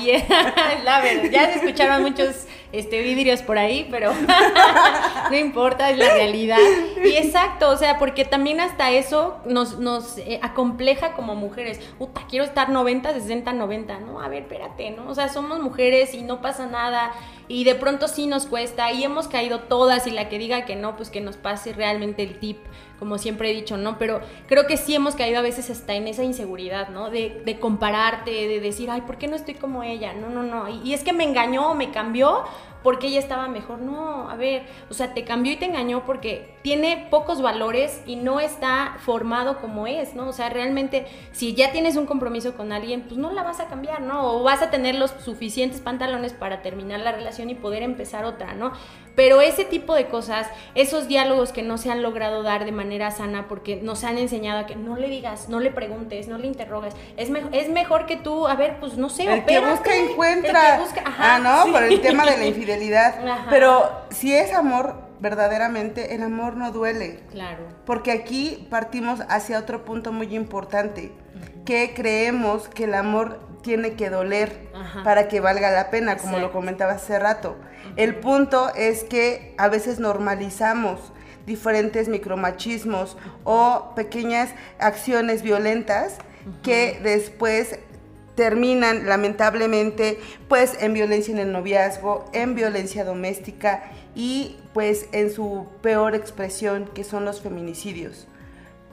la 0.83 1.01
verdad, 1.01 1.29
ya 1.31 1.45
se 1.47 1.59
escucharon 1.59 2.03
muchos 2.03 2.47
este, 2.71 3.01
vidrios 3.01 3.41
por 3.41 3.57
ahí, 3.57 3.87
pero 3.91 4.11
no 5.31 5.37
importa, 5.37 5.89
es 5.89 5.97
la 5.97 6.13
realidad. 6.13 6.57
Y 7.03 7.15
exacto, 7.17 7.69
o 7.69 7.77
sea, 7.77 7.97
porque 7.97 8.25
también 8.25 8.59
hasta 8.59 8.91
eso 8.91 9.37
nos, 9.45 9.79
nos 9.79 10.17
eh, 10.19 10.39
acompleja 10.41 11.13
como 11.13 11.35
mujeres. 11.35 11.79
Puta, 11.97 12.21
quiero 12.29 12.45
estar 12.45 12.69
90, 12.69 13.13
60, 13.13 13.53
90, 13.53 13.99
¿no? 13.99 14.21
A 14.21 14.27
ver, 14.27 14.43
espérate, 14.43 14.91
¿no? 14.91 15.09
O 15.09 15.15
sea, 15.15 15.29
somos 15.29 15.59
mujeres 15.59 16.13
y 16.13 16.21
no 16.21 16.41
pasa 16.41 16.65
nada 16.65 17.11
y 17.51 17.65
de 17.65 17.75
pronto 17.75 18.07
sí 18.07 18.27
nos 18.27 18.45
cuesta 18.45 18.91
y 18.93 19.03
hemos 19.03 19.27
caído 19.27 19.59
todas 19.61 20.07
y 20.07 20.11
la 20.11 20.29
que 20.29 20.39
diga 20.39 20.63
que 20.63 20.77
no, 20.77 20.95
pues 20.95 21.09
que 21.09 21.19
nos 21.19 21.35
pase 21.35 21.73
realmente 21.73 22.23
el 22.23 22.39
tip, 22.39 22.57
como 22.97 23.17
siempre 23.17 23.51
he 23.51 23.53
dicho, 23.53 23.75
¿no? 23.75 23.97
Pero 23.97 24.21
creo 24.47 24.67
que 24.67 24.77
sí 24.77 24.95
hemos 24.95 25.15
caído 25.15 25.39
a 25.39 25.41
veces 25.41 25.69
hasta 25.69 25.93
en 25.93 26.07
esa 26.07 26.23
inseguridad, 26.23 26.89
¿no? 26.89 27.09
De, 27.09 27.57
compararte, 27.59 28.31
de 28.31 28.59
decir, 28.61 28.89
ay, 28.89 29.01
¿por 29.01 29.17
qué 29.17 29.27
no 29.27 29.35
estoy 29.35 29.55
como 29.55 29.83
ella? 29.83 30.13
No, 30.13 30.29
no, 30.29 30.43
no. 30.43 30.69
Y, 30.69 30.81
y 30.83 30.93
es 30.93 31.03
que 31.03 31.11
me 31.11 31.25
engañó, 31.25 31.75
me 31.75 31.91
cambió 31.91 32.43
porque 32.83 33.07
ella 33.07 33.19
estaba 33.19 33.47
mejor. 33.47 33.79
No, 33.79 34.29
a 34.29 34.35
ver, 34.35 34.63
o 34.89 34.93
sea, 34.93 35.13
te 35.13 35.23
cambió 35.23 35.51
y 35.53 35.57
te 35.57 35.65
engañó 35.65 36.05
porque 36.05 36.55
tiene 36.61 37.07
pocos 37.09 37.41
valores 37.41 38.01
y 38.05 38.15
no 38.15 38.39
está 38.39 38.97
formado 38.99 39.57
como 39.59 39.87
es, 39.87 40.13
¿no? 40.13 40.29
O 40.29 40.33
sea, 40.33 40.49
realmente, 40.49 41.05
si 41.31 41.55
ya 41.55 41.71
tienes 41.71 41.95
un 41.95 42.05
compromiso 42.05 42.55
con 42.55 42.71
alguien, 42.71 43.03
pues 43.03 43.17
no 43.17 43.31
la 43.31 43.43
vas 43.43 43.59
a 43.59 43.67
cambiar, 43.67 44.01
¿no? 44.01 44.31
O 44.31 44.43
vas 44.43 44.61
a 44.61 44.69
tener 44.69 44.95
los 44.95 45.11
suficientes 45.11 45.81
pantalones 45.81 46.33
para 46.33 46.61
terminar 46.61 46.99
la 46.99 47.11
relación 47.11 47.49
y 47.49 47.55
poder 47.55 47.83
empezar 47.83 48.25
otra, 48.25 48.53
¿no? 48.53 48.71
Pero 49.15 49.41
ese 49.41 49.65
tipo 49.65 49.93
de 49.93 50.07
cosas, 50.07 50.47
esos 50.73 51.07
diálogos 51.07 51.51
que 51.51 51.63
no 51.63 51.77
se 51.77 51.91
han 51.91 52.01
logrado 52.01 52.43
dar 52.43 52.63
de 52.63 52.71
manera 52.71 53.11
sana 53.11 53.47
porque 53.49 53.75
nos 53.77 54.03
han 54.03 54.17
enseñado 54.17 54.59
a 54.59 54.65
que 54.65 54.75
no 54.75 54.95
le 54.95 55.09
digas, 55.09 55.49
no 55.49 55.59
le 55.59 55.71
preguntes, 55.71 56.27
no 56.27 56.37
le 56.37 56.47
interrogues, 56.47 56.93
es, 57.17 57.29
es 57.51 57.69
mejor 57.69 58.05
que 58.05 58.15
tú, 58.17 58.47
a 58.47 58.55
ver, 58.55 58.79
pues 58.79 58.97
no 58.97 59.09
sé, 59.09 59.25
el 59.25 59.45
que 59.45 59.59
busca 59.59 59.95
encuentra. 59.95 60.79
ah, 61.05 61.39
no, 61.39 61.71
por 61.71 61.83
el 61.83 61.99
tema 62.01 62.25
de 62.25 62.37
la 62.37 62.45
infidelidad. 62.51 63.15
Pero 63.49 63.89
si 64.09 64.33
es 64.33 64.53
amor, 64.53 65.10
verdaderamente 65.21 66.15
el 66.15 66.23
amor 66.23 66.57
no 66.57 66.71
duele. 66.71 67.21
Claro. 67.31 67.63
Porque 67.85 68.11
aquí 68.11 68.67
partimos 68.69 69.21
hacia 69.29 69.59
otro 69.59 69.85
punto 69.85 70.11
muy 70.11 70.35
importante, 70.35 71.11
que 71.65 71.93
creemos 71.95 72.67
que 72.67 72.85
el 72.85 72.95
amor 72.95 73.39
tiene 73.61 73.93
que 73.93 74.09
doler 74.09 74.71
para 75.03 75.27
que 75.27 75.39
valga 75.39 75.71
la 75.71 75.91
pena, 75.91 76.17
como 76.17 76.39
lo 76.39 76.51
comentaba 76.51 76.93
hace 76.93 77.19
rato. 77.19 77.55
El 77.95 78.15
punto 78.15 78.73
es 78.75 79.03
que 79.03 79.53
a 79.57 79.69
veces 79.69 79.99
normalizamos 79.99 81.13
diferentes 81.45 82.07
micromachismos 82.07 83.17
o 83.43 83.93
pequeñas 83.95 84.49
acciones 84.79 85.43
violentas 85.43 86.17
que 86.63 86.99
después 87.03 87.79
terminan 88.35 89.07
lamentablemente 89.07 90.19
pues 90.47 90.77
en 90.81 90.93
violencia 90.93 91.33
en 91.33 91.39
el 91.39 91.51
noviazgo, 91.51 92.25
en 92.33 92.55
violencia 92.55 93.03
doméstica 93.03 93.83
y 94.15 94.57
pues 94.73 95.07
en 95.11 95.31
su 95.31 95.67
peor 95.81 96.15
expresión 96.15 96.89
que 96.93 97.03
son 97.03 97.25
los 97.25 97.41
feminicidios, 97.41 98.27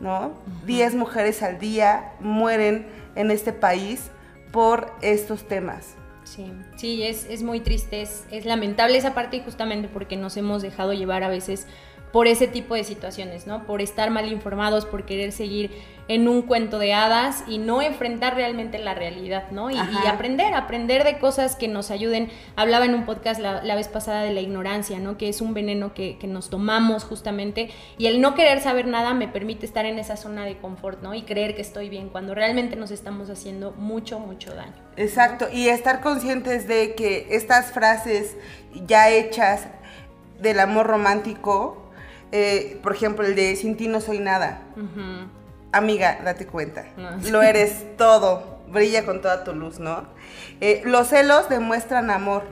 ¿no? 0.00 0.32
Diez 0.64 0.94
mujeres 0.94 1.42
al 1.42 1.58
día 1.58 2.12
mueren 2.20 2.86
en 3.14 3.30
este 3.30 3.52
país 3.52 4.10
por 4.52 4.92
estos 5.02 5.46
temas. 5.46 5.94
Sí, 6.24 6.52
sí, 6.76 7.02
es, 7.02 7.26
es 7.30 7.42
muy 7.42 7.60
triste, 7.60 8.02
es, 8.02 8.24
es 8.30 8.44
lamentable 8.44 8.98
esa 8.98 9.14
parte 9.14 9.40
justamente 9.40 9.88
porque 9.88 10.16
nos 10.16 10.36
hemos 10.36 10.60
dejado 10.62 10.92
llevar 10.92 11.22
a 11.22 11.28
veces 11.28 11.66
por 12.12 12.26
ese 12.26 12.46
tipo 12.48 12.74
de 12.74 12.84
situaciones, 12.84 13.46
¿no? 13.46 13.64
Por 13.66 13.80
estar 13.80 14.10
mal 14.10 14.30
informados, 14.30 14.86
por 14.86 15.04
querer 15.04 15.32
seguir 15.32 15.70
en 16.08 16.26
un 16.26 16.42
cuento 16.42 16.78
de 16.78 16.94
hadas 16.94 17.44
y 17.46 17.58
no 17.58 17.82
enfrentar 17.82 18.34
realmente 18.34 18.78
la 18.78 18.94
realidad, 18.94 19.50
¿no? 19.50 19.70
Y, 19.70 19.78
aprender, 20.06 20.54
aprender 20.54 21.04
de 21.04 21.18
cosas 21.18 21.54
que 21.54 21.68
nos 21.68 21.90
ayuden. 21.90 22.30
Hablaba 22.56 22.86
en 22.86 22.94
un 22.94 23.04
podcast 23.04 23.40
la, 23.40 23.74
vez 23.74 23.88
pasada 23.88 24.22
de 24.22 24.32
la 24.32 24.40
ignorancia, 24.40 24.98
¿no? 24.98 25.18
Que 25.18 25.28
es 25.28 25.40
un 25.40 25.54
veneno 25.54 25.92
que, 25.92 26.18
que, 26.18 26.26
nos 26.26 26.50
tomamos 26.50 27.04
justamente 27.04 27.70
y 27.98 28.06
el 28.06 28.20
no 28.20 28.34
querer 28.34 28.60
saber 28.60 28.86
nada 28.86 29.14
me 29.14 29.28
permite 29.28 29.66
estar 29.66 29.86
en 29.86 29.98
esa 29.98 30.16
zona 30.16 30.44
de 30.44 30.56
confort, 30.58 31.02
¿no? 31.02 31.14
Y 31.14 31.22
creer 31.22 31.54
que 31.54 31.62
estoy 31.62 31.88
bien 31.88 32.08
cuando 32.08 32.34
realmente 32.34 32.76
nos 32.76 32.90
estamos 32.90 33.30
haciendo 33.30 33.72
mucho, 33.72 34.18
mucho 34.18 34.54
daño. 34.54 34.74
Exacto, 34.96 35.46
y 35.52 35.68
estar 35.68 36.00
conscientes 36.00 36.66
de 36.66 36.94
que 36.94 37.28
estas 37.30 37.72
frases 37.72 38.36
ya 38.86 39.10
hechas 39.10 39.68
del 40.40 40.60
amor 40.60 40.86
romántico, 40.86 41.90
eh, 42.32 42.78
por 42.82 42.94
ejemplo, 42.94 43.26
el 43.26 43.34
de 43.34 43.56
sin 43.56 43.76
ti 43.76 43.88
no 43.88 44.00
soy 44.00 44.18
nada. 44.18 44.62
Amiga, 45.72 46.18
date 46.24 46.46
cuenta. 46.46 46.86
Lo 47.30 47.42
eres 47.42 47.84
todo. 47.96 48.58
Brilla 48.68 49.04
con 49.06 49.22
toda 49.22 49.44
tu 49.44 49.54
luz, 49.54 49.78
¿no? 49.78 50.06
Eh, 50.60 50.82
los 50.84 51.08
celos 51.08 51.48
demuestran 51.48 52.10
amor. 52.10 52.44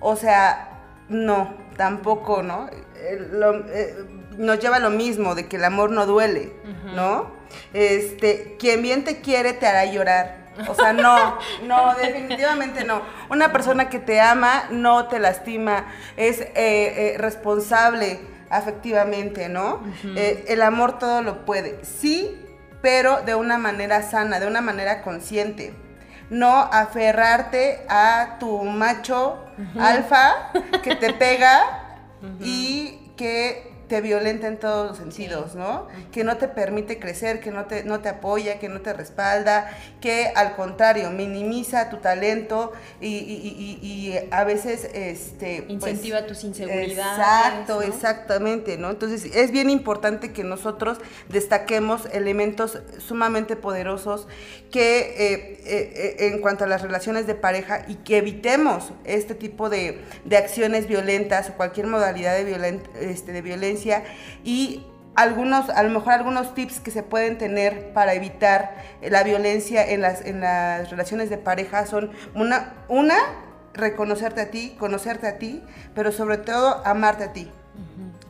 O 0.00 0.16
sea, 0.16 0.80
no, 1.08 1.54
tampoco, 1.76 2.42
¿no? 2.42 2.68
Eh, 2.96 3.96
nos 4.36 4.60
lleva 4.60 4.76
a 4.76 4.80
lo 4.80 4.90
mismo, 4.90 5.34
de 5.34 5.48
que 5.48 5.56
el 5.56 5.64
amor 5.64 5.90
no 5.90 6.06
duele, 6.06 6.52
¿no? 6.94 7.32
Este, 7.72 8.56
quien 8.58 8.82
bien 8.82 9.04
te 9.04 9.20
quiere 9.20 9.52
te 9.52 9.66
hará 9.66 9.84
llorar. 9.84 10.42
O 10.68 10.74
sea, 10.74 10.92
no, 10.92 11.38
no, 11.64 11.94
definitivamente 12.02 12.84
no. 12.84 13.02
Una 13.28 13.52
persona 13.52 13.88
que 13.88 13.98
te 13.98 14.20
ama 14.20 14.64
no 14.70 15.08
te 15.08 15.18
lastima, 15.18 15.86
es 16.16 16.38
responsable, 17.18 18.20
afectivamente, 18.52 19.48
¿no? 19.48 19.82
Eh, 20.04 20.44
el 20.48 20.62
amor 20.62 20.98
todo 20.98 21.22
lo 21.22 21.44
puede, 21.44 21.84
sí, 21.84 22.38
pero 22.82 23.22
de 23.22 23.34
una 23.34 23.58
manera 23.58 24.02
sana, 24.02 24.38
de 24.38 24.46
una 24.46 24.60
manera 24.60 25.02
consciente. 25.02 25.74
No 26.30 26.58
aferrarte 26.60 27.84
a 27.88 28.36
tu 28.38 28.62
macho 28.64 29.38
alfa 29.78 30.52
que 30.82 30.94
te 30.96 31.12
pega 31.14 31.98
y 32.40 33.12
que 33.16 33.71
te 33.92 34.00
violenta 34.00 34.46
en 34.46 34.56
todos 34.56 34.88
los 34.88 34.96
sentidos, 34.96 35.54
¿no? 35.54 35.86
Que 36.12 36.24
no 36.24 36.38
te 36.38 36.48
permite 36.48 36.98
crecer, 36.98 37.40
que 37.40 37.50
no 37.50 37.66
te, 37.66 37.84
no 37.84 38.00
te 38.00 38.08
apoya, 38.08 38.58
que 38.58 38.70
no 38.70 38.80
te 38.80 38.94
respalda, 38.94 39.70
que 40.00 40.32
al 40.34 40.56
contrario 40.56 41.10
minimiza 41.10 41.90
tu 41.90 41.98
talento 41.98 42.72
y, 43.02 44.14
a 44.30 44.44
veces 44.44 44.88
este 44.94 45.64
pues, 45.64 45.72
incentiva 45.72 46.24
tus 46.24 46.42
inseguridades. 46.42 47.18
Exacto, 47.18 47.82
exactamente, 47.82 48.78
¿no? 48.78 48.88
Entonces 48.88 49.26
es 49.26 49.50
bien 49.50 49.68
importante 49.68 50.32
que 50.32 50.42
nosotros 50.42 50.96
destaquemos 51.28 52.06
elementos 52.12 52.78
sumamente 52.98 53.56
poderosos 53.56 54.26
que 54.70 55.00
eh, 55.00 55.60
eh, 55.66 56.16
eh, 56.18 56.28
en 56.32 56.40
cuanto 56.40 56.64
a 56.64 56.66
las 56.66 56.80
relaciones 56.80 57.26
de 57.26 57.34
pareja 57.34 57.84
y 57.88 57.96
que 57.96 58.16
evitemos 58.16 58.92
este 59.04 59.34
tipo 59.34 59.68
de, 59.68 60.00
acciones 60.34 60.88
violentas 60.88 61.50
o 61.50 61.52
cualquier 61.58 61.88
modalidad 61.88 62.42
de, 62.42 62.80
este, 63.02 63.32
de 63.32 63.42
violencia 63.42 63.81
y 64.44 64.84
algunos, 65.14 65.68
a 65.68 65.82
lo 65.82 65.90
mejor 65.90 66.14
algunos 66.14 66.54
tips 66.54 66.80
que 66.80 66.90
se 66.90 67.02
pueden 67.02 67.38
tener 67.38 67.92
para 67.92 68.14
evitar 68.14 68.76
la 69.02 69.22
violencia 69.22 69.86
en 69.86 70.00
las, 70.00 70.24
en 70.24 70.40
las 70.40 70.90
relaciones 70.90 71.28
de 71.30 71.38
pareja 71.38 71.86
son 71.86 72.10
una, 72.34 72.74
una, 72.88 73.16
reconocerte 73.74 74.40
a 74.40 74.50
ti, 74.50 74.74
conocerte 74.78 75.26
a 75.26 75.38
ti, 75.38 75.62
pero 75.94 76.12
sobre 76.12 76.38
todo 76.38 76.82
amarte 76.86 77.24
a 77.24 77.32
ti, 77.32 77.50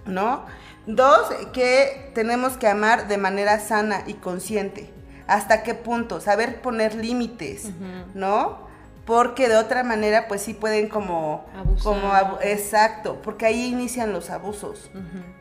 ¿no? 0.06 0.44
Dos, 0.86 1.32
que 1.52 2.10
tenemos 2.14 2.56
que 2.56 2.66
amar 2.66 3.06
de 3.06 3.16
manera 3.16 3.60
sana 3.60 4.02
y 4.06 4.14
consciente. 4.14 4.90
¿Hasta 5.28 5.62
qué 5.62 5.74
punto? 5.74 6.20
Saber 6.20 6.60
poner 6.60 6.94
límites, 6.94 7.70
¿no? 8.14 8.66
Porque 9.04 9.48
de 9.48 9.56
otra 9.56 9.82
manera 9.82 10.28
pues 10.28 10.42
sí 10.42 10.54
pueden 10.54 10.88
como 10.88 11.44
como 11.82 12.12
exacto 12.40 13.20
porque 13.22 13.46
ahí 13.46 13.66
inician 13.66 14.12
los 14.12 14.30
abusos 14.30 14.90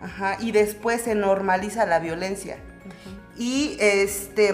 Ajá, 0.02 0.38
y 0.40 0.52
después 0.52 1.02
se 1.02 1.14
normaliza 1.14 1.86
la 1.86 2.00
violencia 2.00 2.58
y 3.38 3.78
este 3.80 4.50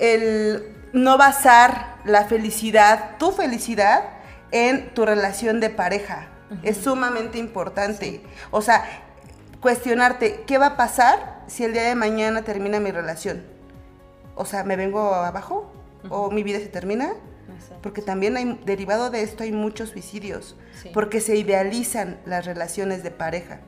el, 0.00 0.72
no 0.92 1.18
basar 1.18 1.96
la 2.04 2.24
felicidad, 2.24 3.16
tu 3.18 3.32
felicidad, 3.32 4.04
en 4.50 4.92
tu 4.94 5.06
relación 5.06 5.60
de 5.60 5.70
pareja. 5.70 6.26
Es 6.64 6.78
sumamente 6.78 7.38
importante. 7.38 8.22
O 8.50 8.60
sea, 8.60 8.84
cuestionarte, 9.60 10.42
¿qué 10.46 10.58
va 10.58 10.66
a 10.66 10.76
pasar 10.76 11.44
si 11.46 11.64
el 11.64 11.72
día 11.72 11.84
de 11.84 11.94
mañana 11.94 12.42
termina 12.42 12.80
mi 12.80 12.90
relación? 12.90 13.44
O 14.34 14.44
sea, 14.44 14.64
¿me 14.64 14.74
vengo 14.74 15.14
abajo? 15.14 15.72
¿O 16.08 16.30
mi 16.30 16.42
vida 16.42 16.58
se 16.58 16.68
termina? 16.68 17.14
Porque 17.82 18.02
también 18.02 18.36
hay, 18.36 18.60
derivado 18.64 19.10
de 19.10 19.22
esto 19.22 19.42
hay 19.42 19.52
muchos 19.52 19.90
suicidios, 19.90 20.56
porque 20.92 21.20
se 21.20 21.36
idealizan 21.36 22.20
las 22.26 22.46
relaciones 22.46 23.02
de 23.02 23.10
pareja. 23.10 23.60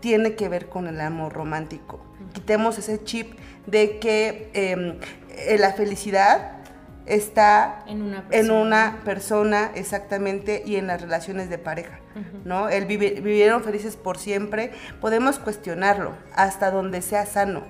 Tiene 0.00 0.34
que 0.34 0.48
ver 0.48 0.68
con 0.68 0.86
el 0.86 1.00
amor 1.00 1.32
romántico. 1.32 2.00
Quitemos 2.32 2.78
ese 2.78 3.02
chip 3.02 3.38
de 3.66 3.98
que 3.98 4.50
em, 4.52 4.98
eh, 5.30 5.56
la 5.58 5.72
felicidad 5.72 6.64
está 7.06 7.84
en 7.86 8.02
una, 8.50 9.00
persona. 9.04 9.70
exactamente 9.74 10.62
y 10.64 10.76
en 10.76 10.86
las 10.86 11.00
relaciones 11.00 11.50
de 11.50 11.58
pareja, 11.58 12.00
¿no? 12.44 12.68
El 12.68 12.86
vivieron 12.86 13.62
felices 13.62 13.96
por 13.96 14.18
siempre, 14.18 14.72
podemos 15.00 15.38
cuestionarlo 15.38 16.12
hasta 16.34 16.70
donde 16.70 17.02
sea 17.02 17.26
sano, 17.26 17.64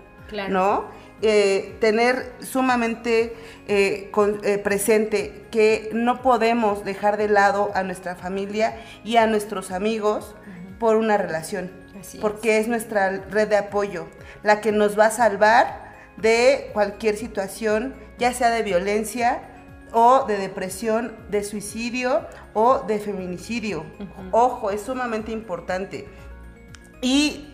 ¿no? 0.48 0.86
Eh, 1.26 1.76
tener 1.80 2.30
sumamente 2.42 3.34
eh, 3.66 4.12
eh, 4.42 4.58
presente 4.58 5.46
que 5.50 5.88
no 5.94 6.20
podemos 6.20 6.84
dejar 6.84 7.16
de 7.16 7.28
lado 7.28 7.70
a 7.74 7.82
nuestra 7.82 8.14
familia 8.14 8.76
y 9.04 9.16
a 9.16 9.26
nuestros 9.26 9.70
amigos 9.70 10.36
por 10.78 10.96
una 10.96 11.16
relación, 11.16 11.70
porque 12.20 12.58
es 12.58 12.68
nuestra 12.68 13.08
red 13.30 13.48
de 13.48 13.56
apoyo, 13.56 14.06
la 14.42 14.60
que 14.60 14.70
nos 14.70 14.98
va 14.98 15.06
a 15.06 15.10
salvar 15.10 15.94
de 16.18 16.68
cualquier 16.74 17.16
situación, 17.16 17.94
ya 18.18 18.34
sea 18.34 18.50
de 18.50 18.62
violencia 18.62 19.40
o 19.92 20.26
de 20.26 20.36
depresión, 20.36 21.16
de 21.30 21.42
suicidio 21.42 22.26
o 22.52 22.80
de 22.80 22.98
feminicidio. 22.98 23.86
Ojo, 24.30 24.70
es 24.70 24.82
sumamente 24.82 25.32
importante. 25.32 26.06
Y 27.00 27.53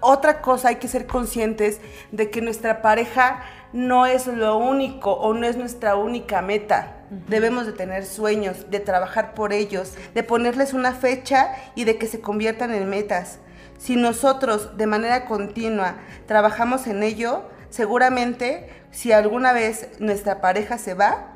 otra 0.00 0.40
cosa, 0.40 0.68
hay 0.68 0.76
que 0.76 0.88
ser 0.88 1.06
conscientes 1.06 1.80
de 2.10 2.30
que 2.30 2.40
nuestra 2.40 2.82
pareja 2.82 3.42
no 3.72 4.06
es 4.06 4.26
lo 4.26 4.56
único 4.56 5.12
o 5.12 5.34
no 5.34 5.46
es 5.46 5.56
nuestra 5.56 5.96
única 5.96 6.42
meta. 6.42 6.96
Debemos 7.28 7.66
de 7.66 7.72
tener 7.72 8.04
sueños, 8.04 8.70
de 8.70 8.80
trabajar 8.80 9.34
por 9.34 9.52
ellos, 9.52 9.94
de 10.14 10.22
ponerles 10.22 10.72
una 10.72 10.92
fecha 10.92 11.54
y 11.74 11.84
de 11.84 11.98
que 11.98 12.06
se 12.06 12.20
conviertan 12.20 12.72
en 12.72 12.88
metas. 12.88 13.38
Si 13.78 13.96
nosotros 13.96 14.76
de 14.76 14.86
manera 14.86 15.24
continua 15.24 15.96
trabajamos 16.26 16.86
en 16.86 17.02
ello, 17.02 17.42
seguramente 17.70 18.68
si 18.90 19.12
alguna 19.12 19.52
vez 19.52 19.88
nuestra 20.00 20.40
pareja 20.40 20.78
se 20.78 20.94
va, 20.94 21.34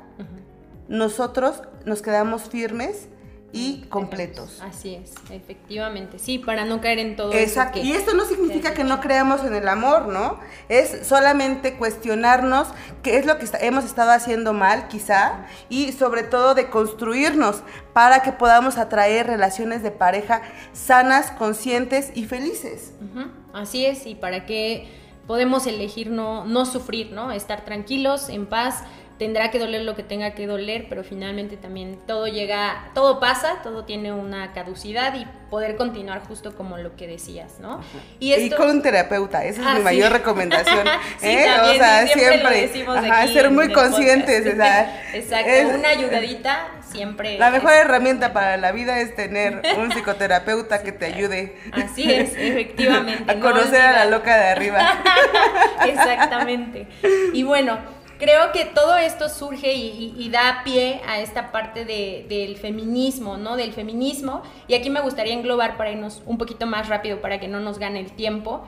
nosotros 0.87 1.63
nos 1.85 2.01
quedamos 2.01 2.43
firmes 2.43 3.07
y 3.55 3.85
completos. 3.89 4.61
Así 4.61 4.95
es, 4.95 5.13
efectivamente. 5.31 6.19
Sí, 6.19 6.39
para 6.39 6.65
no 6.65 6.81
caer 6.81 6.99
en 6.99 7.15
todo 7.15 7.31
Exacto. 7.33 7.79
y 7.79 7.93
esto 7.93 8.13
no 8.13 8.25
significa 8.25 8.73
que, 8.73 8.83
no 8.83 8.99
creamos 8.99 9.43
en 9.43 9.55
el 9.55 9.67
amor, 9.67 10.07
¿no? 10.07 10.39
Es 10.69 11.07
solamente 11.07 11.77
cuestionarnos 11.77 12.67
qué 13.01 13.17
es 13.17 13.25
lo 13.25 13.37
que 13.37 13.47
hemos 13.61 13.85
estado 13.85 14.11
haciendo 14.11 14.53
mal, 14.53 14.87
quizá, 14.89 15.45
y 15.69 15.93
sobre 15.93 16.23
todo 16.23 16.53
de 16.53 16.69
construirnos 16.69 17.63
para 17.93 18.21
que 18.21 18.31
podamos 18.31 18.77
atraer 18.77 19.27
relaciones 19.27 19.81
de 19.81 19.91
pareja 19.91 20.41
sanas, 20.73 21.31
conscientes 21.31 22.11
y 22.13 22.25
felices. 22.25 22.93
Así 23.53 23.85
es, 23.85 24.05
y 24.05 24.15
para 24.15 24.45
que 24.45 24.87
podemos 25.27 25.65
elegir 25.65 26.11
no, 26.11 26.45
no 26.45 26.65
sufrir, 26.65 27.11
¿no? 27.11 27.31
Estar 27.31 27.65
tranquilos, 27.65 28.29
en 28.29 28.45
paz, 28.45 28.83
tendrá 29.17 29.49
que 29.51 29.59
doler 29.59 29.83
lo 29.83 29.95
que 29.95 30.03
tenga 30.03 30.31
que 30.31 30.47
doler, 30.47 30.87
pero 30.89 31.03
finalmente 31.03 31.57
también 31.57 31.99
todo 32.05 32.27
llega, 32.27 32.89
todo 32.93 33.19
pasa, 33.19 33.59
todo 33.63 33.85
tiene 33.85 34.11
una 34.11 34.53
caducidad 34.53 35.15
y 35.15 35.25
poder 35.49 35.77
continuar 35.77 36.21
justo 36.27 36.55
como 36.55 36.77
lo 36.77 36.95
que 36.95 37.07
decías, 37.07 37.59
¿no? 37.59 37.79
Y, 38.19 38.49
con 38.51 38.69
un 38.69 38.81
terapeuta, 38.81 39.45
esa 39.45 39.71
es 39.71 39.77
mi 39.77 39.83
mayor 39.83 40.11
recomendación. 40.13 40.85
¿eh? 41.21 41.47
o 41.61 41.73
sea, 41.75 42.07
siempre, 42.07 42.69
ser 43.31 43.51
muy 43.51 43.71
conscientes. 43.71 44.45
Exacto, 45.13 45.77
una 45.77 45.89
ayudadita 45.89 46.67
siempre. 46.91 47.37
La 47.37 47.51
mejor 47.51 47.73
herramienta 47.73 48.33
para 48.33 48.57
la 48.57 48.71
vida 48.71 48.99
es 48.99 49.15
tener 49.15 49.61
un 49.77 49.91
psicoterapeuta 49.93 50.83
que 50.83 50.91
te 50.91 51.05
ayude. 51.05 51.57
Así 51.71 52.11
es, 52.11 52.33
efectivamente. 52.35 53.31
a 53.31 53.39
conocer 53.39 53.81
a 53.81 53.91
la 53.93 54.05
loca 54.05 54.35
de 54.35 54.47
arriba. 54.49 55.01
Exactamente. 55.85 56.87
Y 57.33 57.43
bueno, 57.43 57.77
creo 58.17 58.51
que 58.51 58.65
todo 58.65 58.97
esto 58.97 59.29
surge 59.29 59.73
y, 59.73 60.29
da 60.29 60.61
pie 60.63 61.01
a 61.07 61.19
esta 61.19 61.51
parte 61.51 61.85
del 61.85 62.57
feminismo, 62.57 63.37
¿no? 63.37 63.55
Del 63.55 63.73
feminismo. 63.73 64.41
Y 64.67 64.73
aquí 64.73 64.89
me 64.89 65.01
gustaría 65.01 65.33
englobar 65.33 65.77
para 65.77 65.91
irnos 65.91 66.21
un 66.25 66.37
poquito 66.37 66.65
más 66.65 66.89
rápido 66.89 67.21
para 67.21 67.39
que 67.39 67.47
no 67.47 67.59
nos 67.59 67.79
gane 67.79 67.99
el 67.99 68.11
tiempo. 68.11 68.63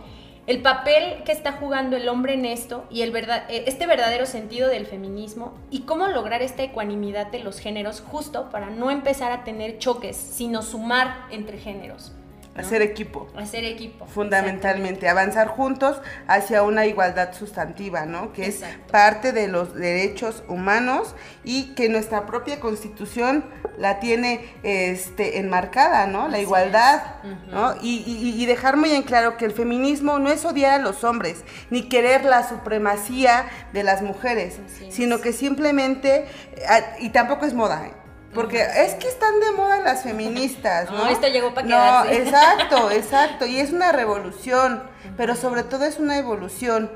El 0.47 0.61
papel 0.61 1.23
que 1.25 1.33
está 1.33 1.51
jugando 1.51 1.97
el 1.97 2.07
hombre 2.07 2.33
en 2.33 2.45
esto 2.45 2.85
y 2.89 3.01
el 3.01 3.11
verdad, 3.11 3.43
eh, 3.49 3.65
este 3.67 3.85
verdadero 3.85 4.25
sentido 4.25 4.69
del 4.69 4.85
feminismo 4.85 5.53
y 5.69 5.81
cómo 5.81 6.07
lograr 6.07 6.41
esta 6.41 6.63
ecuanimidad 6.63 7.27
de 7.27 7.39
los 7.39 7.59
géneros 7.59 7.99
justo 7.99 8.49
para 8.49 8.69
no 8.69 8.89
empezar 8.89 9.33
a 9.33 9.43
tener 9.43 9.77
choques, 9.77 10.15
sino 10.15 10.61
sumar 10.61 11.25
entre 11.31 11.57
géneros. 11.57 12.13
Hacer 12.57 12.81
equipo. 12.81 13.27
Hacer 13.35 13.63
equipo. 13.65 14.07
Fundamentalmente, 14.07 15.07
avanzar 15.07 15.47
juntos 15.47 16.01
hacia 16.27 16.63
una 16.63 16.85
igualdad 16.85 17.33
sustantiva, 17.33 18.05
¿no? 18.05 18.33
Que 18.33 18.47
es 18.47 18.63
parte 18.91 19.31
de 19.31 19.47
los 19.47 19.75
derechos 19.75 20.43
humanos 20.47 21.15
y 21.43 21.75
que 21.75 21.87
nuestra 21.89 22.25
propia 22.25 22.59
constitución 22.59 23.45
la 23.77 23.99
tiene 23.99 24.45
este, 24.63 25.39
enmarcada, 25.39 26.07
¿no? 26.07 26.27
La 26.27 26.39
igualdad, 26.39 27.01
¿no? 27.47 27.75
Y, 27.81 28.45
dejar 28.47 28.77
muy 28.77 28.91
en 28.91 29.03
claro 29.03 29.35
que 29.35 29.45
el 29.45 29.51
feminismo 29.51 30.19
no 30.19 30.29
es 30.31 30.45
odiar 30.45 30.79
a 30.79 30.83
los 30.83 31.03
hombres, 31.03 31.43
ni 31.69 31.89
querer 31.89 32.23
la 32.23 32.47
supremacía 32.47 33.49
de 33.73 33.83
las 33.83 34.01
mujeres, 34.01 34.59
sino 34.89 35.19
que 35.19 35.33
simplemente, 35.33 36.25
eh, 36.55 36.83
y 36.99 37.09
tampoco 37.09 37.45
es 37.45 37.53
moda, 37.53 37.87
¿eh? 37.87 38.06
Porque 38.33 38.61
es 38.61 38.93
que 38.95 39.07
están 39.07 39.39
de 39.39 39.51
moda 39.51 39.81
las 39.81 40.03
feministas, 40.03 40.89
¿no? 40.91 40.97
No, 40.97 41.07
esto 41.07 41.27
llegó 41.27 41.53
para 41.53 41.67
quedarse. 41.67 42.11
No, 42.11 42.15
exacto, 42.23 42.91
exacto. 42.91 43.45
Y 43.45 43.59
es 43.59 43.71
una 43.71 43.91
revolución, 43.91 44.83
pero 45.15 45.35
sobre 45.35 45.63
todo 45.63 45.85
es 45.85 45.99
una 45.99 46.17
evolución 46.17 46.91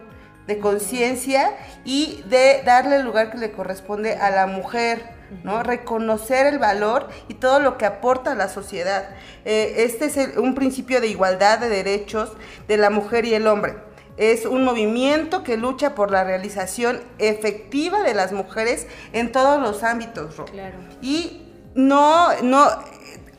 de 0.48 0.60
conciencia 0.60 1.52
y 1.86 2.24
de 2.28 2.62
darle 2.66 2.98
el 2.98 3.04
lugar 3.04 3.32
que 3.32 3.38
le 3.38 3.52
corresponde 3.52 4.16
a 4.16 4.32
la 4.32 4.48
mujer, 4.48 5.04
¿no? 5.44 5.64
Reconocer 5.64 6.48
el 6.48 6.60
valor 6.60 7.08
y 7.28 7.36
todo 7.36 7.60
lo 7.60 7.78
que 7.78 7.86
aporta 7.86 8.32
a 8.32 8.36
la 8.36 8.50
sociedad. 8.50 9.10
Eh, 9.46 9.76
este 9.78 10.06
es 10.06 10.38
un 10.38 10.56
principio 10.56 11.00
de 11.00 11.08
igualdad 11.08 11.60
de 11.60 11.70
derechos 11.70 12.34
de 12.68 12.78
la 12.78 12.90
mujer 12.90 13.26
y 13.26 13.34
el 13.34 13.48
hombre 13.48 13.76
es 14.22 14.46
un 14.46 14.64
movimiento 14.64 15.44
que 15.44 15.58
lucha 15.58 15.96
por 15.96 16.12
la 16.12 16.24
realización 16.24 17.02
efectiva 17.18 18.04
de 18.04 18.14
las 18.14 18.32
mujeres 18.32 18.86
en 19.14 19.32
todos 19.32 19.60
los 19.60 19.84
ámbitos, 19.84 20.36
Claro. 20.52 20.78
Y 21.02 21.52
no, 21.74 22.28
no, 22.44 22.68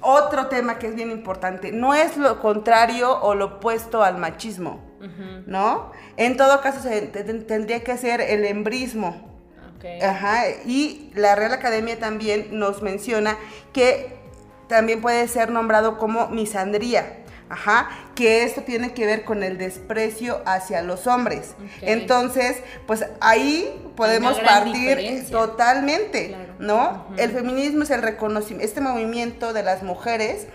otro 0.01 0.49
tema 0.49 0.81
que 0.81 0.89
es 0.89 0.97
bien 0.97 1.13
importante, 1.13 1.71
no 1.71 1.95
es 1.95 2.17
lo 2.17 2.41
contrario 2.41 3.17
o 3.21 3.37
lo 3.37 3.45
opuesto 3.45 4.03
al 4.03 4.19
machismo, 4.19 4.83
¿no? 5.47 5.93
En 6.17 6.37
todo 6.37 6.61
caso 6.61 6.81
tendría 7.47 7.85
que 7.85 7.97
ser 7.97 8.21
el 8.21 8.45
embrismo. 8.45 9.31
Ajá, 10.03 10.49
y 10.65 11.13
la 11.15 11.37
Real 11.37 11.53
Academia 11.53 11.99
también 11.99 12.59
nos 12.59 12.83
menciona 12.83 13.37
que 13.73 14.17
también 14.69 15.01
puede 15.01 15.29
ser 15.29 15.51
nombrado 15.51 15.99
como 15.99 16.29
misandría. 16.29 17.22
Ajá, 17.49 17.91
que 18.15 18.45
esto 18.45 18.63
tiene 18.63 18.95
que 18.95 19.05
ver 19.05 19.25
con 19.25 19.43
el 19.43 19.59
desprecio 19.59 20.43
hacia 20.47 20.83
los 20.83 21.07
hombres. 21.07 21.55
Entonces, 21.83 22.59
pues 22.87 23.05
ahí 23.21 23.91
podemos 23.97 24.39
partir 24.41 25.31
totalmente, 25.31 26.37
¿no? 26.59 27.07
El 27.17 27.31
feminismo 27.33 27.83
es 27.83 27.91
el 27.91 28.03
reconocimiento, 28.03 28.65
este 28.65 28.81
movimiento 28.81 29.53
de 29.53 29.63
las 29.63 29.83
mujeres 29.83 30.47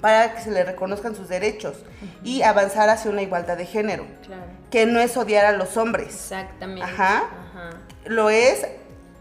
para 0.00 0.34
que 0.34 0.42
se 0.42 0.50
le 0.50 0.64
reconozcan 0.64 1.14
sus 1.14 1.28
derechos 1.28 1.76
y 2.24 2.42
avanzar 2.42 2.88
hacia 2.88 3.10
una 3.10 3.22
igualdad 3.22 3.56
de 3.56 3.66
género, 3.66 4.04
que 4.70 4.86
no 4.86 5.00
es 5.00 5.16
odiar 5.16 5.44
a 5.44 5.52
los 5.52 5.76
hombres. 5.76 6.08
Exactamente. 6.08 6.82
Ajá. 6.82 7.24
Lo 8.06 8.30
es 8.30 8.66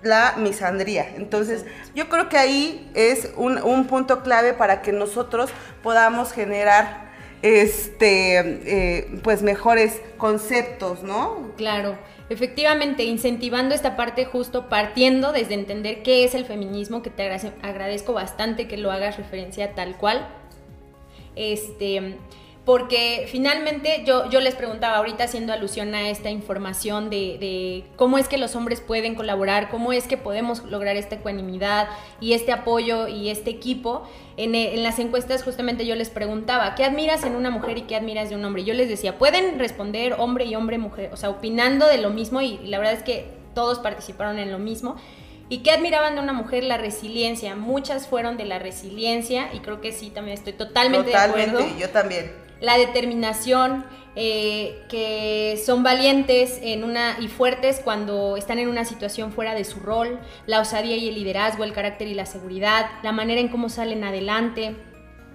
la 0.06 0.36
misandría. 0.38 1.14
Entonces, 1.16 1.66
yo 1.96 2.08
creo 2.08 2.30
que 2.30 2.38
ahí 2.38 2.90
es 2.94 3.32
un, 3.36 3.86
punto 3.88 4.24
clave 4.24 4.54
para 4.54 4.82
que 4.82 4.92
nosotros 4.92 5.50
podamos 5.84 6.32
generar 6.32 7.06
este 7.42 8.40
eh, 8.40 9.20
pues 9.24 9.42
mejores 9.42 10.02
conceptos, 10.18 11.04
¿no? 11.04 11.52
Claro. 11.58 11.98
Efectivamente, 12.30 13.04
incentivando 13.04 13.76
esta 13.76 13.96
parte 13.96 14.26
justo 14.26 14.68
partiendo 14.68 15.32
desde 15.32 15.54
entender 15.54 16.02
qué 16.02 16.24
es 16.24 16.34
el 16.34 16.46
feminismo, 16.46 17.04
que 17.04 17.12
te 17.12 17.30
agradezco 17.62 18.14
bastante 18.14 18.68
que 18.68 18.78
lo 18.78 18.92
hagas 18.92 19.18
referencia 19.18 19.74
tal 19.76 19.96
cual. 19.98 20.28
Este, 21.36 22.16
porque 22.66 23.28
finalmente 23.32 24.04
yo, 24.06 24.28
yo 24.32 24.40
les 24.40 24.56
preguntaba 24.56 24.98
ahorita 24.98 25.26
haciendo 25.26 25.54
alusión 25.54 25.94
a 25.94 26.10
esta 26.10 26.32
información 26.32 27.12
de, 27.12 27.38
de, 27.40 27.84
cómo 27.96 28.18
es 28.18 28.28
que 28.28 28.40
los 28.40 28.56
hombres 28.56 28.82
pueden 28.82 29.14
colaborar, 29.14 29.70
cómo 29.70 29.94
es 29.94 30.08
que 30.08 30.18
podemos 30.18 30.64
lograr 30.64 30.96
esta 30.96 31.16
ecuanimidad 31.16 31.88
y 32.20 32.34
este 32.34 32.52
apoyo 32.52 33.08
y 33.08 33.30
este 33.30 33.52
equipo. 33.52 34.10
En, 34.36 34.56
en, 34.56 34.82
las 34.82 34.98
encuestas 34.98 35.44
justamente 35.44 35.86
yo 35.86 35.94
les 35.94 36.10
preguntaba, 36.10 36.74
¿qué 36.74 36.84
admiras 36.84 37.24
en 37.24 37.36
una 37.36 37.52
mujer 37.52 37.78
y 37.78 37.84
qué 37.84 37.96
admiras 37.96 38.30
de 38.30 38.36
un 38.36 38.44
hombre? 38.44 38.64
Yo 38.64 38.74
les 38.74 38.90
decía, 38.90 39.20
pueden 39.20 39.60
responder 39.60 40.16
hombre 40.18 40.46
y 40.46 40.56
hombre, 40.56 40.80
mujer, 40.80 41.12
o 41.14 41.18
sea, 41.18 41.30
opinando 41.30 41.86
de 41.86 42.00
lo 42.00 42.10
mismo 42.10 42.42
y 42.42 42.58
la 42.66 42.80
verdad 42.80 42.96
es 42.96 43.04
que 43.04 43.28
todos 43.54 43.78
participaron 43.78 44.40
en 44.40 44.52
lo 44.52 44.58
mismo. 44.58 44.96
¿Y 45.50 45.60
qué 45.60 45.70
admiraban 45.70 46.16
de 46.16 46.22
una 46.22 46.34
mujer? 46.34 46.64
La 46.64 46.78
resiliencia. 46.78 47.56
Muchas 47.56 48.08
fueron 48.08 48.36
de 48.36 48.46
la 48.46 48.58
resiliencia 48.58 49.54
y 49.54 49.60
creo 49.60 49.80
que 49.80 49.92
sí, 49.92 50.10
también 50.10 50.36
estoy 50.36 50.54
totalmente, 50.54 51.12
totalmente 51.12 51.52
de 51.52 51.54
acuerdo. 51.54 51.78
yo 51.80 51.90
también 51.92 52.45
la 52.62 52.78
determinación, 52.78 53.86
eh, 54.16 54.84
que 54.88 55.62
son 55.66 55.84
valientes 55.84 56.60
en 56.62 56.84
una, 56.84 57.18
y 57.20 57.28
fuertes 57.28 57.82
cuando 57.84 58.38
están 58.38 58.60
en 58.60 58.70
una 58.70 58.86
situación 58.86 59.32
fuera 59.32 59.54
de 59.54 59.66
su 59.66 59.80
rol, 59.80 60.20
la 60.48 60.62
osadía 60.62 60.96
y 60.96 61.10
el 61.10 61.16
liderazgo, 61.16 61.64
el 61.64 61.74
carácter 61.74 62.08
y 62.08 62.14
la 62.14 62.26
seguridad, 62.26 62.90
la 63.04 63.12
manera 63.12 63.42
en 63.42 63.50
cómo 63.50 63.70
salen 63.70 64.04
adelante 64.04 64.76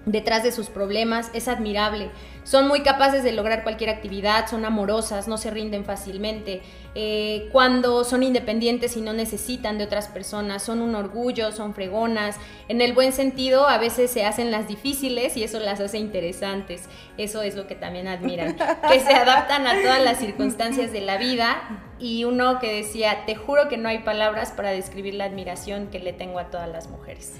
detrás 0.05 0.43
de 0.43 0.51
sus 0.51 0.67
problemas, 0.67 1.29
es 1.33 1.47
admirable. 1.47 2.09
Son 2.43 2.67
muy 2.67 2.81
capaces 2.81 3.23
de 3.23 3.31
lograr 3.33 3.61
cualquier 3.61 3.91
actividad, 3.91 4.47
son 4.49 4.65
amorosas, 4.65 5.27
no 5.27 5.37
se 5.37 5.51
rinden 5.51 5.85
fácilmente. 5.85 6.61
Eh, 6.95 7.49
cuando 7.51 8.03
son 8.03 8.23
independientes 8.23 8.97
y 8.97 9.01
no 9.01 9.13
necesitan 9.13 9.77
de 9.77 9.83
otras 9.83 10.07
personas, 10.07 10.63
son 10.63 10.81
un 10.81 10.95
orgullo, 10.95 11.51
son 11.51 11.75
fregonas. 11.75 12.37
En 12.67 12.81
el 12.81 12.93
buen 12.93 13.13
sentido, 13.13 13.67
a 13.67 13.77
veces 13.77 14.09
se 14.09 14.25
hacen 14.25 14.49
las 14.49 14.67
difíciles 14.67 15.37
y 15.37 15.43
eso 15.43 15.59
las 15.59 15.79
hace 15.79 15.99
interesantes. 15.99 16.85
Eso 17.17 17.43
es 17.43 17.55
lo 17.55 17.67
que 17.67 17.75
también 17.75 18.07
admiran. 18.07 18.57
Que 18.89 18.99
se 18.99 19.13
adaptan 19.13 19.67
a 19.67 19.79
todas 19.81 20.03
las 20.03 20.17
circunstancias 20.17 20.91
de 20.91 21.01
la 21.01 21.17
vida. 21.17 21.61
Y 21.99 22.23
uno 22.23 22.57
que 22.59 22.73
decía, 22.73 23.25
te 23.27 23.35
juro 23.35 23.69
que 23.69 23.77
no 23.77 23.87
hay 23.87 23.99
palabras 23.99 24.51
para 24.51 24.71
describir 24.71 25.13
la 25.13 25.25
admiración 25.25 25.87
que 25.87 25.99
le 25.99 26.13
tengo 26.13 26.39
a 26.39 26.49
todas 26.49 26.67
las 26.67 26.89
mujeres. 26.89 27.33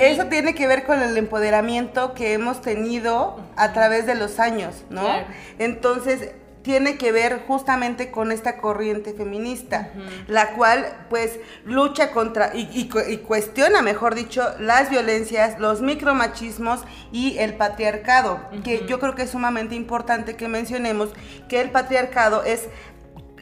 Eso 0.00 0.26
tiene 0.26 0.54
que 0.54 0.66
ver 0.66 0.84
con 0.84 1.02
el 1.02 1.16
empoderamiento 1.16 2.14
que 2.14 2.32
hemos 2.32 2.60
tenido 2.60 3.40
a 3.56 3.72
través 3.72 4.06
de 4.06 4.14
los 4.14 4.38
años, 4.38 4.84
¿no? 4.90 5.02
Claro. 5.02 5.26
Entonces, 5.58 6.30
tiene 6.62 6.98
que 6.98 7.10
ver 7.12 7.42
justamente 7.46 8.10
con 8.10 8.32
esta 8.32 8.58
corriente 8.58 9.14
feminista, 9.14 9.90
la 10.26 10.50
cual 10.50 11.06
pues 11.08 11.38
lucha 11.64 12.12
contra 12.12 12.54
y, 12.54 12.68
y, 12.72 12.90
y, 13.08 13.16
cuestiona, 13.18 13.80
mejor 13.82 14.14
dicho, 14.14 14.42
las 14.58 14.90
violencias, 14.90 15.58
los 15.58 15.80
micromachismos 15.80 16.82
y 17.12 17.38
el 17.38 17.54
patriarcado, 17.54 18.40
que 18.62 18.86
yo 18.86 19.00
creo 19.00 19.14
que 19.14 19.22
es 19.22 19.30
sumamente 19.30 19.74
importante 19.74 20.36
que 20.36 20.48
mencionemos 20.48 21.10
que 21.48 21.60
el 21.60 21.70
patriarcado 21.70 22.44
es 22.44 22.68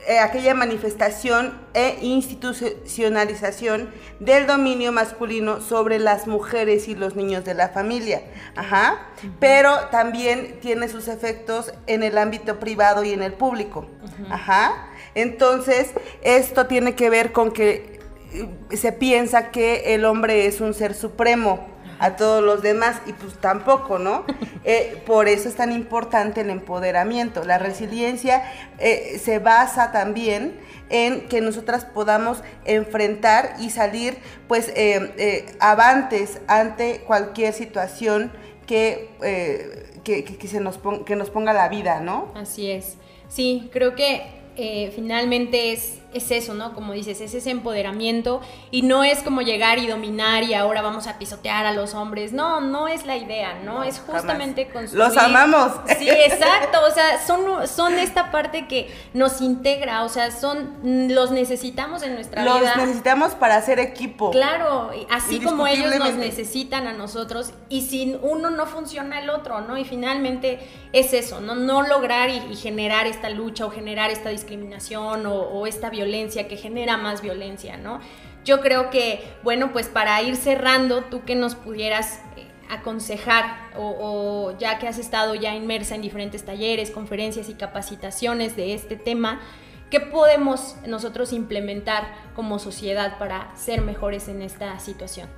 eh, 0.08 0.20
aquella 0.20 0.54
manifestación 0.54 1.52
e 1.74 1.98
institucionalización 2.00 3.90
del 4.20 4.46
dominio 4.46 4.90
masculino 4.90 5.60
sobre 5.60 5.98
las 5.98 6.26
mujeres 6.26 6.88
y 6.88 6.94
los 6.94 7.14
niños 7.14 7.44
de 7.44 7.52
la 7.52 7.68
familia. 7.68 8.22
Ajá. 8.56 9.10
Pero 9.38 9.88
también 9.90 10.60
tiene 10.62 10.88
sus 10.88 11.08
efectos 11.08 11.74
en 11.86 12.02
el 12.02 12.16
ámbito 12.16 12.58
privado 12.58 13.04
y 13.04 13.12
en 13.12 13.22
el 13.22 13.34
público. 13.34 13.84
Ajá. 14.30 14.88
Entonces, 15.14 15.90
esto 16.22 16.66
tiene 16.66 16.94
que 16.94 17.10
ver 17.10 17.32
con 17.32 17.52
que 17.52 18.00
eh, 18.32 18.48
se 18.78 18.92
piensa 18.92 19.50
que 19.50 19.94
el 19.94 20.06
hombre 20.06 20.46
es 20.46 20.62
un 20.62 20.72
ser 20.72 20.94
supremo 20.94 21.68
a 21.98 22.16
todos 22.16 22.42
los 22.42 22.62
demás 22.62 23.00
y 23.06 23.12
pues 23.12 23.34
tampoco, 23.34 23.98
¿no? 23.98 24.24
Eh, 24.64 25.02
por 25.06 25.28
eso 25.28 25.48
es 25.48 25.54
tan 25.54 25.72
importante 25.72 26.42
el 26.42 26.50
empoderamiento. 26.50 27.42
La 27.42 27.56
resiliencia 27.56 28.42
eh, 28.78 29.18
se 29.18 29.38
basa 29.38 29.92
también 29.92 30.60
en 30.90 31.26
que 31.28 31.40
nosotras 31.40 31.86
podamos 31.86 32.42
enfrentar 32.66 33.54
y 33.60 33.70
salir 33.70 34.18
pues 34.46 34.70
eh, 34.76 35.46
avantes 35.58 36.40
ante 36.48 37.00
cualquier 37.06 37.54
situación 37.54 38.30
que, 38.66 39.08
que, 40.04 40.24
que, 40.24 40.48
se 40.48 40.60
nos 40.60 40.76
ponga, 40.76 41.06
que 41.06 41.16
nos 41.16 41.30
ponga 41.30 41.54
la 41.54 41.70
vida, 41.70 42.00
¿no? 42.00 42.30
Así 42.34 42.70
es. 42.70 42.98
Sí, 43.28 43.70
creo 43.72 43.94
que 43.94 44.90
finalmente 44.94 45.72
es 45.72 45.98
es 46.14 46.30
eso, 46.30 46.54
¿no? 46.54 46.72
Como 46.72 46.92
dices, 46.94 47.20
es 47.20 47.34
ese 47.34 47.50
empoderamiento 47.50 48.40
y 48.70 48.82
no 48.82 49.04
es 49.04 49.22
como 49.22 49.42
llegar 49.42 49.78
y 49.78 49.86
dominar 49.86 50.42
y 50.42 50.54
ahora 50.54 50.80
vamos 50.80 51.06
a 51.06 51.18
pisotear 51.18 51.66
a 51.66 51.72
los 51.72 51.94
hombres. 51.94 52.32
No, 52.32 52.60
no 52.60 52.88
es 52.88 53.04
la 53.04 53.16
idea, 53.16 53.60
¿no? 53.64 53.84
es 53.84 54.00
justamente 54.00 54.68
construir. 54.68 55.04
Los 55.04 55.16
amamos. 55.16 55.72
Sí, 55.98 56.08
exacto. 56.08 56.78
O 56.86 56.90
sea, 56.90 57.20
son, 57.24 57.66
son 57.68 57.98
esta 57.98 58.30
parte 58.30 58.66
que 58.66 58.92
nos 59.14 59.40
integra, 59.40 60.04
o 60.04 60.08
sea, 60.08 60.30
son 60.30 61.08
los 61.14 61.30
necesitamos 61.30 62.02
en 62.02 62.14
nuestra 62.14 62.44
los 62.44 62.60
vida. 62.60 62.74
Los 62.76 62.86
necesitamos 62.86 63.34
para 63.34 63.56
hacer 63.56 63.78
equipo. 63.78 64.30
Claro, 64.30 64.90
así 65.10 65.40
como 65.40 65.66
ellos 65.66 65.94
nos 65.98 66.14
necesitan 66.14 66.86
a 66.86 66.92
nosotros 66.92 67.52
y 67.68 67.82
sin 67.82 68.18
uno 68.22 68.50
no 68.50 68.66
funciona 68.66 69.20
el 69.20 69.30
otro, 69.30 69.60
¿no? 69.60 69.76
Y 69.76 69.84
finalmente 69.84 70.60
es 70.92 71.12
eso, 71.12 71.40
¿no? 71.40 71.54
No 71.54 71.82
lograr 71.82 72.30
y, 72.30 72.38
y 72.50 72.56
generar 72.56 73.06
esta 73.06 73.28
lucha 73.28 73.66
o 73.66 73.70
generar 73.70 74.10
esta 74.10 74.30
discriminación 74.30 75.26
o, 75.26 75.34
o 75.34 75.66
esta 75.66 75.90
violencia 75.90 75.97
violencia, 75.98 76.46
que 76.46 76.56
genera 76.56 76.96
más 76.96 77.22
violencia, 77.22 77.76
¿no? 77.76 78.00
Yo 78.44 78.60
creo 78.60 78.88
que, 78.90 79.22
bueno, 79.42 79.72
pues 79.72 79.88
para 79.88 80.22
ir 80.22 80.36
cerrando, 80.36 81.02
tú 81.04 81.24
que 81.24 81.34
nos 81.34 81.54
pudieras 81.54 82.20
eh, 82.36 82.46
aconsejar 82.70 83.70
o, 83.76 84.54
ya 84.58 84.78
que 84.78 84.86
has 84.86 84.98
estado 84.98 85.34
ya 85.34 85.54
inmersa 85.54 85.96
en 85.96 86.02
diferentes 86.02 86.44
talleres, 86.44 86.90
conferencias 86.90 87.48
y 87.48 87.54
capacitaciones 87.54 88.54
de 88.56 88.74
este 88.74 88.96
tema, 88.96 89.40
¿qué 89.90 90.00
podemos 90.00 90.76
nosotros 90.86 91.32
implementar 91.32 92.14
como 92.36 92.58
sociedad 92.58 93.18
para 93.18 93.54
ser 93.56 93.80
mejores 93.80 94.28
en 94.28 94.42
esta 94.42 94.78
situación? 94.78 95.28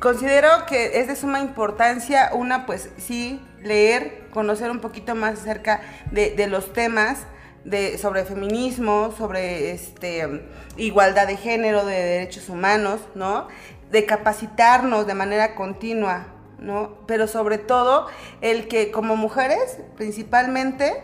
Considero 0.00 0.66
que 0.66 0.98
es 0.98 1.06
de 1.06 1.14
suma 1.14 1.40
importancia, 1.40 2.30
una, 2.34 2.66
pues 2.66 2.90
sí, 2.98 3.40
leer, 3.62 4.24
conocer 4.32 4.70
un 4.70 4.80
poquito 4.80 5.14
más 5.14 5.34
acerca 5.34 5.80
de 6.10 6.46
los 6.48 6.72
temas, 6.72 7.26
de, 7.64 7.98
sobre 7.98 8.24
feminismo, 8.24 9.12
sobre 9.16 9.72
este, 9.72 10.46
igualdad 10.76 11.26
de 11.26 11.36
género, 11.36 11.84
de 11.84 11.94
derechos 11.94 12.48
humanos, 12.48 13.00
¿no? 13.14 13.48
De 13.90 14.06
capacitarnos 14.06 15.06
de 15.06 15.14
manera 15.14 15.54
continua, 15.54 16.26
¿no? 16.58 16.98
Pero 17.06 17.26
sobre 17.26 17.58
todo 17.58 18.06
el 18.40 18.68
que 18.68 18.90
como 18.90 19.16
mujeres, 19.16 19.78
principalmente, 19.96 21.02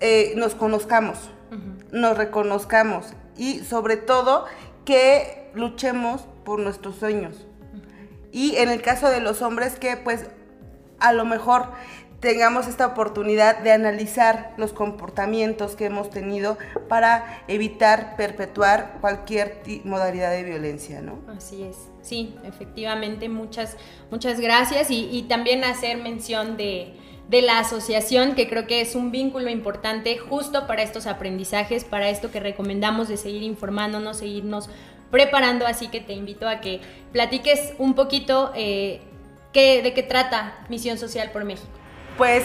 eh, 0.00 0.32
nos 0.36 0.54
conozcamos, 0.54 1.30
uh 1.50 1.54
-huh. 1.54 1.90
nos 1.92 2.16
reconozcamos 2.16 3.14
y 3.36 3.60
sobre 3.60 3.96
todo 3.96 4.46
que 4.84 5.50
luchemos 5.54 6.24
por 6.44 6.60
nuestros 6.60 6.96
sueños. 6.96 7.46
Uh 7.72 7.76
-huh. 7.76 8.28
Y 8.32 8.56
en 8.56 8.70
el 8.70 8.80
caso 8.80 9.10
de 9.10 9.20
los 9.20 9.42
hombres 9.42 9.78
que 9.78 9.96
pues 9.96 10.30
a 11.00 11.12
lo 11.12 11.24
mejor 11.24 11.66
tengamos 12.20 12.68
esta 12.68 12.86
oportunidad 12.86 13.58
de 13.60 13.72
analizar 13.72 14.52
los 14.58 14.72
comportamientos 14.72 15.74
que 15.74 15.86
hemos 15.86 16.10
tenido 16.10 16.58
para 16.88 17.42
evitar 17.48 18.14
perpetuar 18.16 18.98
cualquier 19.00 19.62
modalidad 19.84 20.30
de 20.30 20.44
violencia, 20.44 21.00
¿no? 21.00 21.18
Así 21.34 21.62
es, 21.62 21.76
sí, 22.02 22.34
efectivamente, 22.44 23.28
muchas, 23.30 23.76
muchas 24.10 24.38
gracias 24.38 24.90
y, 24.90 25.24
también 25.28 25.64
hacer 25.64 25.96
mención 25.96 26.56
de, 26.56 26.94
la 27.30 27.60
asociación, 27.60 28.34
que 28.34 28.48
creo 28.48 28.66
que 28.66 28.80
es 28.80 28.96
un 28.96 29.12
vínculo 29.12 29.50
importante 29.50 30.18
justo 30.18 30.66
para 30.66 30.82
estos 30.82 31.06
aprendizajes, 31.06 31.84
para 31.84 32.10
esto 32.10 32.32
que 32.32 32.40
recomendamos 32.40 33.08
de 33.08 33.16
seguir 33.16 33.44
informándonos, 33.44 34.18
seguirnos 34.18 34.68
preparando, 35.12 35.64
así 35.64 35.88
que 35.88 36.00
te 36.00 36.12
invito 36.12 36.48
a 36.48 36.60
que 36.60 36.80
platiques 37.12 37.72
un 37.78 37.94
poquito 37.94 38.50
eh, 38.56 39.00
de 39.52 39.92
qué 39.94 40.02
trata 40.02 40.66
Misión 40.68 40.98
Social 40.98 41.30
por 41.30 41.44
México. 41.44 41.79
Pues 42.20 42.44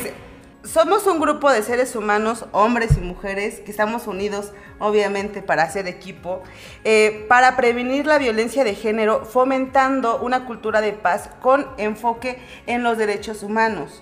somos 0.63 1.05
un 1.05 1.19
grupo 1.19 1.51
de 1.51 1.61
seres 1.61 1.97
humanos, 1.97 2.45
hombres 2.53 2.95
y 2.95 3.01
mujeres, 3.01 3.59
que 3.59 3.71
estamos 3.71 4.07
unidos 4.07 4.53
obviamente 4.79 5.41
para 5.41 5.63
hacer 5.63 5.85
equipo, 5.89 6.41
eh, 6.85 7.25
para 7.27 7.57
prevenir 7.57 8.05
la 8.05 8.17
violencia 8.17 8.63
de 8.63 8.73
género, 8.73 9.25
fomentando 9.25 10.21
una 10.21 10.45
cultura 10.45 10.79
de 10.79 10.93
paz 10.93 11.29
con 11.41 11.67
enfoque 11.75 12.39
en 12.67 12.83
los 12.83 12.97
derechos 12.97 13.43
humanos. 13.43 14.01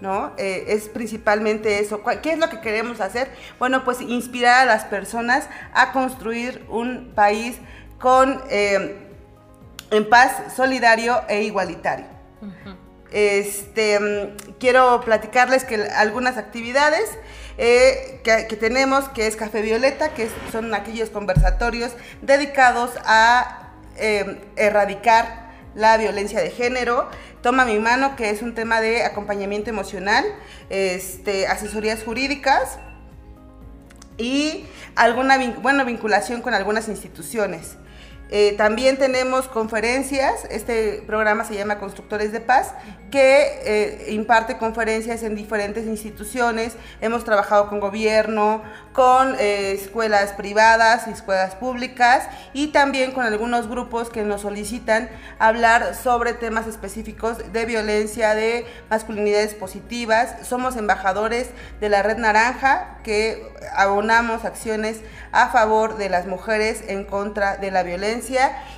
¿No? 0.00 0.32
Eh, 0.38 0.64
es 0.68 0.88
principalmente 0.88 1.80
eso. 1.80 2.00
¿Qué 2.22 2.32
es 2.32 2.38
lo 2.38 2.48
que 2.48 2.62
queremos 2.62 3.02
hacer? 3.02 3.30
Bueno, 3.58 3.84
pues 3.84 4.00
inspirar 4.00 4.62
a 4.62 4.64
las 4.64 4.86
personas 4.86 5.50
a 5.74 5.92
construir 5.92 6.64
un 6.70 7.12
país 7.14 7.58
con 7.98 8.40
eh, 8.48 8.96
en 9.90 10.08
paz, 10.08 10.54
solidario 10.56 11.20
e 11.28 11.42
igualitario. 11.42 12.19
Este, 13.12 14.34
quiero 14.58 15.00
platicarles 15.04 15.64
que 15.64 15.76
algunas 15.76 16.36
actividades 16.36 17.10
eh, 17.58 18.20
que, 18.22 18.56
tenemos, 18.56 19.08
que 19.08 19.26
es 19.26 19.36
Café 19.36 19.62
Violeta, 19.62 20.14
que 20.14 20.28
son 20.52 20.72
aquellos 20.74 21.10
conversatorios 21.10 21.92
dedicados 22.22 22.90
a 23.04 23.72
eh, 23.96 24.40
erradicar 24.56 25.50
la 25.74 25.96
violencia 25.96 26.40
de 26.40 26.50
género, 26.50 27.08
Toma 27.42 27.64
mi 27.64 27.78
mano, 27.78 28.16
que 28.16 28.28
es 28.28 28.42
un 28.42 28.54
tema 28.54 28.82
de 28.82 29.04
acompañamiento 29.04 29.70
emocional, 29.70 30.26
este, 30.68 31.46
asesorías 31.46 32.02
jurídicas 32.02 32.78
y 34.18 34.66
alguna 34.94 35.38
bueno, 35.62 35.86
vinculación 35.86 36.42
con 36.42 36.52
algunas 36.52 36.88
instituciones. 36.88 37.76
Eh, 38.32 38.54
también 38.56 38.96
tenemos 38.96 39.48
conferencias, 39.48 40.46
este 40.50 41.02
programa 41.04 41.44
se 41.44 41.54
llama 41.56 41.80
Constructores 41.80 42.30
de 42.30 42.40
Paz, 42.40 42.74
que 43.10 43.58
eh, 43.64 44.12
imparte 44.12 44.56
conferencias 44.56 45.24
en 45.24 45.34
diferentes 45.34 45.84
instituciones. 45.84 46.76
Hemos 47.00 47.24
trabajado 47.24 47.68
con 47.68 47.80
gobierno, 47.80 48.62
con 48.92 49.34
eh, 49.40 49.72
escuelas 49.72 50.32
privadas 50.34 51.08
y 51.08 51.10
escuelas 51.10 51.56
públicas 51.56 52.28
y 52.52 52.68
también 52.68 53.10
con 53.10 53.26
algunos 53.26 53.68
grupos 53.68 54.10
que 54.10 54.22
nos 54.22 54.42
solicitan 54.42 55.08
hablar 55.40 55.96
sobre 55.96 56.32
temas 56.32 56.68
específicos 56.68 57.52
de 57.52 57.66
violencia, 57.66 58.36
de 58.36 58.64
masculinidades 58.90 59.54
positivas. 59.54 60.46
Somos 60.46 60.76
embajadores 60.76 61.50
de 61.80 61.88
la 61.88 62.04
Red 62.04 62.18
Naranja 62.18 62.98
que 63.02 63.44
abonamos 63.74 64.44
acciones 64.44 65.00
a 65.32 65.48
favor 65.48 65.96
de 65.96 66.08
las 66.08 66.26
mujeres 66.26 66.84
en 66.86 67.04
contra 67.04 67.56
de 67.56 67.72
la 67.72 67.82
violencia 67.82 68.19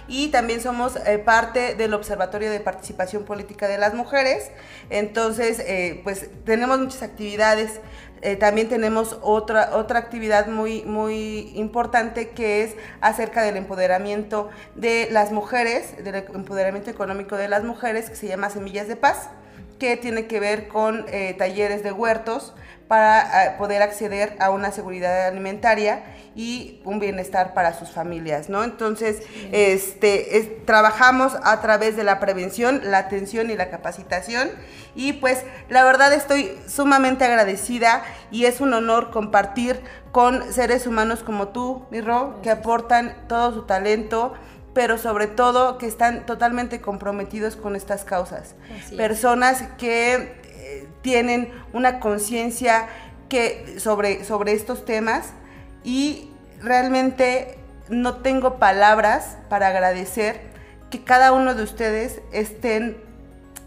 y 0.08 0.28
también 0.28 0.60
somos 0.60 0.96
eh, 0.96 1.18
parte 1.18 1.74
del 1.74 1.94
Observatorio 1.94 2.50
de 2.50 2.60
Participación 2.60 3.24
Política 3.24 3.68
de 3.68 3.78
las 3.78 3.94
Mujeres. 3.94 4.50
Entonces, 4.90 5.58
eh, 5.60 6.00
pues 6.04 6.28
tenemos 6.44 6.78
muchas 6.78 7.02
actividades. 7.02 7.80
Eh, 8.20 8.36
también 8.36 8.68
tenemos 8.68 9.18
otra, 9.22 9.70
otra 9.74 9.98
actividad 9.98 10.46
muy, 10.46 10.82
muy 10.82 11.52
importante 11.54 12.30
que 12.30 12.62
es 12.62 12.76
acerca 13.00 13.42
del 13.42 13.56
empoderamiento 13.56 14.48
de 14.76 15.08
las 15.10 15.32
mujeres, 15.32 15.96
del 16.04 16.14
empoderamiento 16.14 16.90
económico 16.90 17.36
de 17.36 17.48
las 17.48 17.64
mujeres, 17.64 18.08
que 18.08 18.16
se 18.16 18.28
llama 18.28 18.48
Semillas 18.48 18.86
de 18.86 18.94
Paz, 18.94 19.28
que 19.80 19.96
tiene 19.96 20.28
que 20.28 20.38
ver 20.38 20.68
con 20.68 21.04
talleres 21.36 21.82
de 21.82 21.90
huertos 21.90 22.54
para 22.92 23.56
poder 23.56 23.80
acceder 23.80 24.36
a 24.38 24.50
una 24.50 24.70
seguridad 24.70 25.26
alimentaria 25.26 26.04
y 26.36 26.82
un 26.84 27.00
bienestar 27.00 27.54
para 27.54 27.72
sus 27.72 27.90
familias, 27.90 28.50
¿no? 28.50 28.64
Entonces, 28.64 29.22
este, 29.50 30.60
trabajamos 30.66 31.32
a 31.42 31.62
través 31.62 31.96
de 31.96 32.04
la 32.04 32.20
prevención, 32.20 32.82
la 32.84 32.98
atención 32.98 33.50
y 33.50 33.56
la 33.56 33.70
capacitación 33.70 34.50
y 34.94 35.14
pues 35.14 35.42
la 35.70 35.84
verdad 35.84 36.12
estoy 36.12 36.54
sumamente 36.68 37.24
agradecida 37.24 38.02
y 38.30 38.44
es 38.44 38.60
un 38.60 38.74
honor 38.74 39.10
compartir 39.10 39.80
con 40.10 40.52
seres 40.52 40.86
humanos 40.86 41.22
como 41.22 41.48
tú, 41.48 41.86
mi 41.90 42.02
Ro, 42.02 42.42
que 42.42 42.50
aportan 42.50 43.16
todo 43.26 43.54
su 43.54 43.62
talento, 43.62 44.34
pero 44.74 44.98
sobre 44.98 45.28
todo 45.28 45.78
que 45.78 45.86
están 45.86 46.26
totalmente 46.26 46.82
comprometidos 46.82 47.56
con 47.56 47.74
estas 47.74 48.04
causas. 48.04 48.54
Personas 48.98 49.64
que 49.78 50.41
eh, 50.72 50.88
tienen 51.02 51.52
una 51.72 52.00
conciencia 52.00 52.88
que 53.28 53.76
sobre, 53.78 54.24
sobre 54.24 54.52
estos 54.52 54.84
temas 54.84 55.32
y 55.84 56.30
realmente 56.60 57.58
no 57.88 58.16
tengo 58.16 58.58
palabras 58.58 59.36
para 59.48 59.68
agradecer 59.68 60.40
que 60.90 61.04
cada 61.04 61.32
uno 61.32 61.54
de 61.54 61.62
ustedes 61.62 62.20
estén 62.32 62.96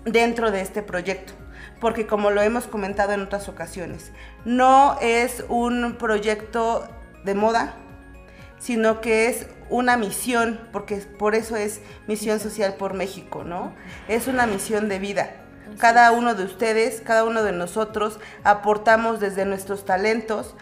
dentro 0.06 0.52
de 0.52 0.62
este 0.62 0.82
proyecto, 0.82 1.34
porque 1.80 2.08
como 2.08 2.32
lo 2.32 2.42
hemos 2.42 2.66
comentado 2.66 3.14
en 3.14 3.22
otras 3.22 3.50
ocasiones, 3.50 4.12
no 4.46 4.98
es 5.02 5.44
un 5.50 5.96
proyecto 5.98 6.88
de 7.24 7.36
moda, 7.36 7.76
sino 8.60 9.02
que 9.02 9.28
es 9.28 9.48
una 9.70 9.98
misión, 9.98 10.60
porque 10.72 10.98
por 10.98 11.36
eso 11.36 11.56
es 11.56 11.82
misión 12.08 12.40
social 12.40 12.76
por 12.76 12.94
México, 12.94 13.44
¿no? 13.44 13.74
Es 14.08 14.28
una 14.28 14.46
misión 14.46 14.90
de 14.90 15.00
vida. 15.00 15.45
Cada 15.78 16.12
uno 16.12 16.36
de 16.36 16.44
ustedes, 16.44 17.02
cada 17.02 17.24
uno 17.24 17.44
de 17.44 17.52
nosotros 17.52 18.20
aportamos 18.44 19.20
desde 19.20 19.46
nuestros 19.46 19.86
talentos 19.86 20.56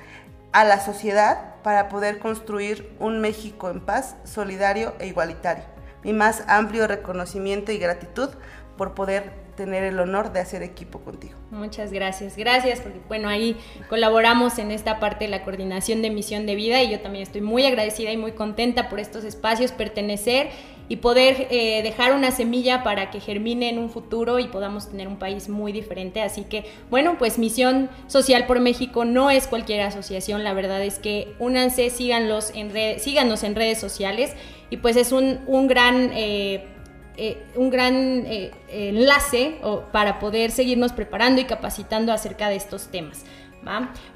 a 0.51 0.63
la 0.63 0.79
sociedad 0.79 1.55
para 1.63 1.89
poder 1.89 2.19
construir 2.19 2.95
un 2.99 3.19
México 3.21 3.69
en 3.69 3.81
paz, 3.81 4.15
solidario 4.23 4.93
e 4.99 5.07
igualitario. 5.07 5.63
Mi 6.03 6.13
más 6.13 6.43
amplio 6.47 6.87
reconocimiento 6.87 7.71
y 7.71 7.77
gratitud 7.77 8.29
por 8.77 8.93
poder 8.93 9.43
tener 9.55 9.83
el 9.83 9.99
honor 9.99 10.33
de 10.33 10.39
hacer 10.39 10.63
equipo 10.63 10.99
contigo. 10.99 11.35
Muchas 11.51 11.91
gracias, 11.91 12.35
gracias, 12.35 12.79
porque 12.81 12.99
bueno, 13.07 13.29
ahí 13.29 13.57
colaboramos 13.87 14.57
en 14.57 14.71
esta 14.71 14.99
parte 14.99 15.25
de 15.25 15.31
la 15.31 15.43
coordinación 15.43 16.01
de 16.01 16.09
misión 16.09 16.45
de 16.45 16.55
vida 16.55 16.81
y 16.81 16.91
yo 16.91 16.99
también 17.01 17.23
estoy 17.23 17.41
muy 17.41 17.65
agradecida 17.65 18.11
y 18.11 18.17
muy 18.17 18.31
contenta 18.31 18.89
por 18.89 18.99
estos 18.99 19.23
espacios, 19.23 19.71
pertenecer 19.71 20.49
y 20.89 20.97
poder 20.97 21.47
eh, 21.49 21.81
dejar 21.83 22.13
una 22.13 22.31
semilla 22.31 22.83
para 22.83 23.09
que 23.09 23.19
germine 23.19 23.69
en 23.69 23.79
un 23.79 23.89
futuro 23.89 24.39
y 24.39 24.47
podamos 24.47 24.89
tener 24.89 25.07
un 25.07 25.17
país 25.17 25.49
muy 25.49 25.71
diferente. 25.71 26.21
Así 26.21 26.43
que, 26.43 26.65
bueno, 26.89 27.17
pues 27.17 27.39
Misión 27.39 27.89
Social 28.07 28.45
por 28.45 28.59
México 28.59 29.05
no 29.05 29.29
es 29.29 29.47
cualquier 29.47 29.81
asociación, 29.81 30.43
la 30.43 30.53
verdad 30.53 30.83
es 30.83 30.99
que 30.99 31.33
únanse, 31.39 31.89
síganlos 31.89 32.51
en 32.53 32.71
síganos 32.99 33.43
en 33.43 33.55
redes 33.55 33.79
sociales 33.79 34.33
y 34.69 34.77
pues 34.77 34.95
es 34.95 35.11
un, 35.11 35.39
un 35.47 35.67
gran... 35.67 36.11
Eh, 36.13 36.67
eh, 37.15 37.43
un 37.55 37.69
gran 37.69 38.25
enlace 38.69 39.59
para 39.91 40.17
poder 40.17 40.49
seguirnos 40.49 40.93
preparando 40.93 41.39
y 41.39 41.43
capacitando 41.43 42.11
acerca 42.11 42.49
de 42.49 42.55
estos 42.55 42.87
temas. 42.87 43.23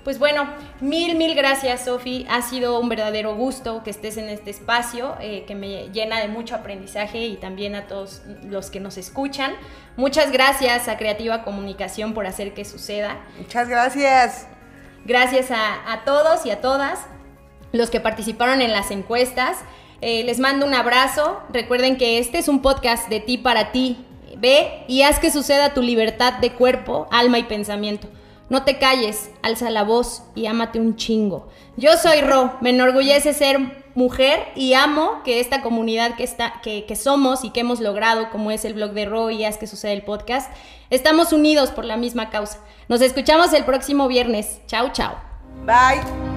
Pues 0.03 0.19
bueno, 0.19 0.47
mil, 0.81 1.15
mil 1.15 1.35
gracias, 1.35 1.85
Sofi. 1.85 2.25
Ha 2.29 2.41
sido 2.41 2.79
un 2.79 2.89
verdadero 2.89 3.35
gusto 3.35 3.83
que 3.83 3.89
estés 3.89 4.17
en 4.17 4.29
este 4.29 4.49
espacio, 4.49 5.15
eh, 5.21 5.45
que 5.47 5.55
me 5.55 5.89
llena 5.89 6.19
de 6.19 6.27
mucho 6.27 6.55
aprendizaje 6.55 7.25
y 7.25 7.37
también 7.37 7.75
a 7.75 7.87
todos 7.87 8.21
los 8.43 8.69
que 8.69 8.79
nos 8.79 8.97
escuchan. 8.97 9.53
Muchas 9.95 10.31
gracias 10.31 10.87
a 10.87 10.97
Creativa 10.97 11.43
Comunicación 11.43 12.13
por 12.13 12.27
hacer 12.27 12.53
que 12.53 12.65
suceda. 12.65 13.17
Muchas 13.37 13.69
gracias. 13.69 14.47
Gracias 15.05 15.51
a, 15.51 16.01
todos 16.03 16.45
y 16.45 16.51
a 16.51 16.59
todas 16.59 16.99
los 17.71 17.89
que 17.89 18.01
participaron 18.01 18.61
en 18.61 18.73
las 18.73 18.91
encuestas. 18.91 19.59
Eh, 20.01 20.23
les 20.25 20.39
mando 20.39 20.65
un 20.65 20.73
abrazo. 20.73 21.41
Recuerden 21.49 21.97
que 21.97 22.19
este 22.19 22.39
es 22.39 22.49
un 22.49 22.61
podcast 22.61 23.07
de 23.07 23.21
ti 23.21 23.37
para 23.37 23.71
ti. 23.71 24.05
Ve 24.37 24.83
y 24.87 25.03
haz 25.03 25.19
que 25.19 25.31
suceda 25.31 25.73
tu 25.73 25.81
libertad 25.81 26.33
de 26.33 26.51
cuerpo, 26.51 27.07
alma 27.09 27.39
y 27.39 27.43
pensamiento. 27.43 28.09
No 28.49 28.63
te 28.63 28.77
calles, 28.77 29.29
alza 29.41 29.69
la 29.69 29.83
voz 29.83 30.23
y 30.35 30.45
ámate 30.45 30.79
un 30.79 30.95
chingo. 30.95 31.49
Yo 31.75 31.97
soy 31.97 32.21
Ro, 32.21 32.53
me 32.61 32.69
enorgullece 32.69 33.33
ser 33.33 33.85
mujer 33.93 34.39
y 34.55 34.73
amo 34.73 35.21
que 35.25 35.39
esta 35.39 35.61
comunidad 35.61 36.15
que, 36.15 36.23
está, 36.23 36.61
que, 36.61 36.85
que 36.85 36.95
somos 36.95 37.43
y 37.43 37.49
que 37.49 37.61
hemos 37.61 37.81
logrado, 37.81 38.29
como 38.29 38.51
es 38.51 38.63
el 38.63 38.73
blog 38.75 38.91
de 38.91 39.05
Ro 39.05 39.31
y 39.31 39.43
Haz 39.43 39.57
que 39.57 39.67
sucede 39.67 39.93
el 39.93 40.03
podcast, 40.03 40.51
estamos 40.89 41.33
unidos 41.33 41.71
por 41.71 41.83
la 41.83 41.97
misma 41.97 42.29
causa. 42.29 42.59
Nos 42.87 43.01
escuchamos 43.01 43.51
el 43.53 43.65
próximo 43.65 44.07
viernes. 44.07 44.61
Chao, 44.67 44.91
chao. 44.93 45.15
Bye. 45.65 46.36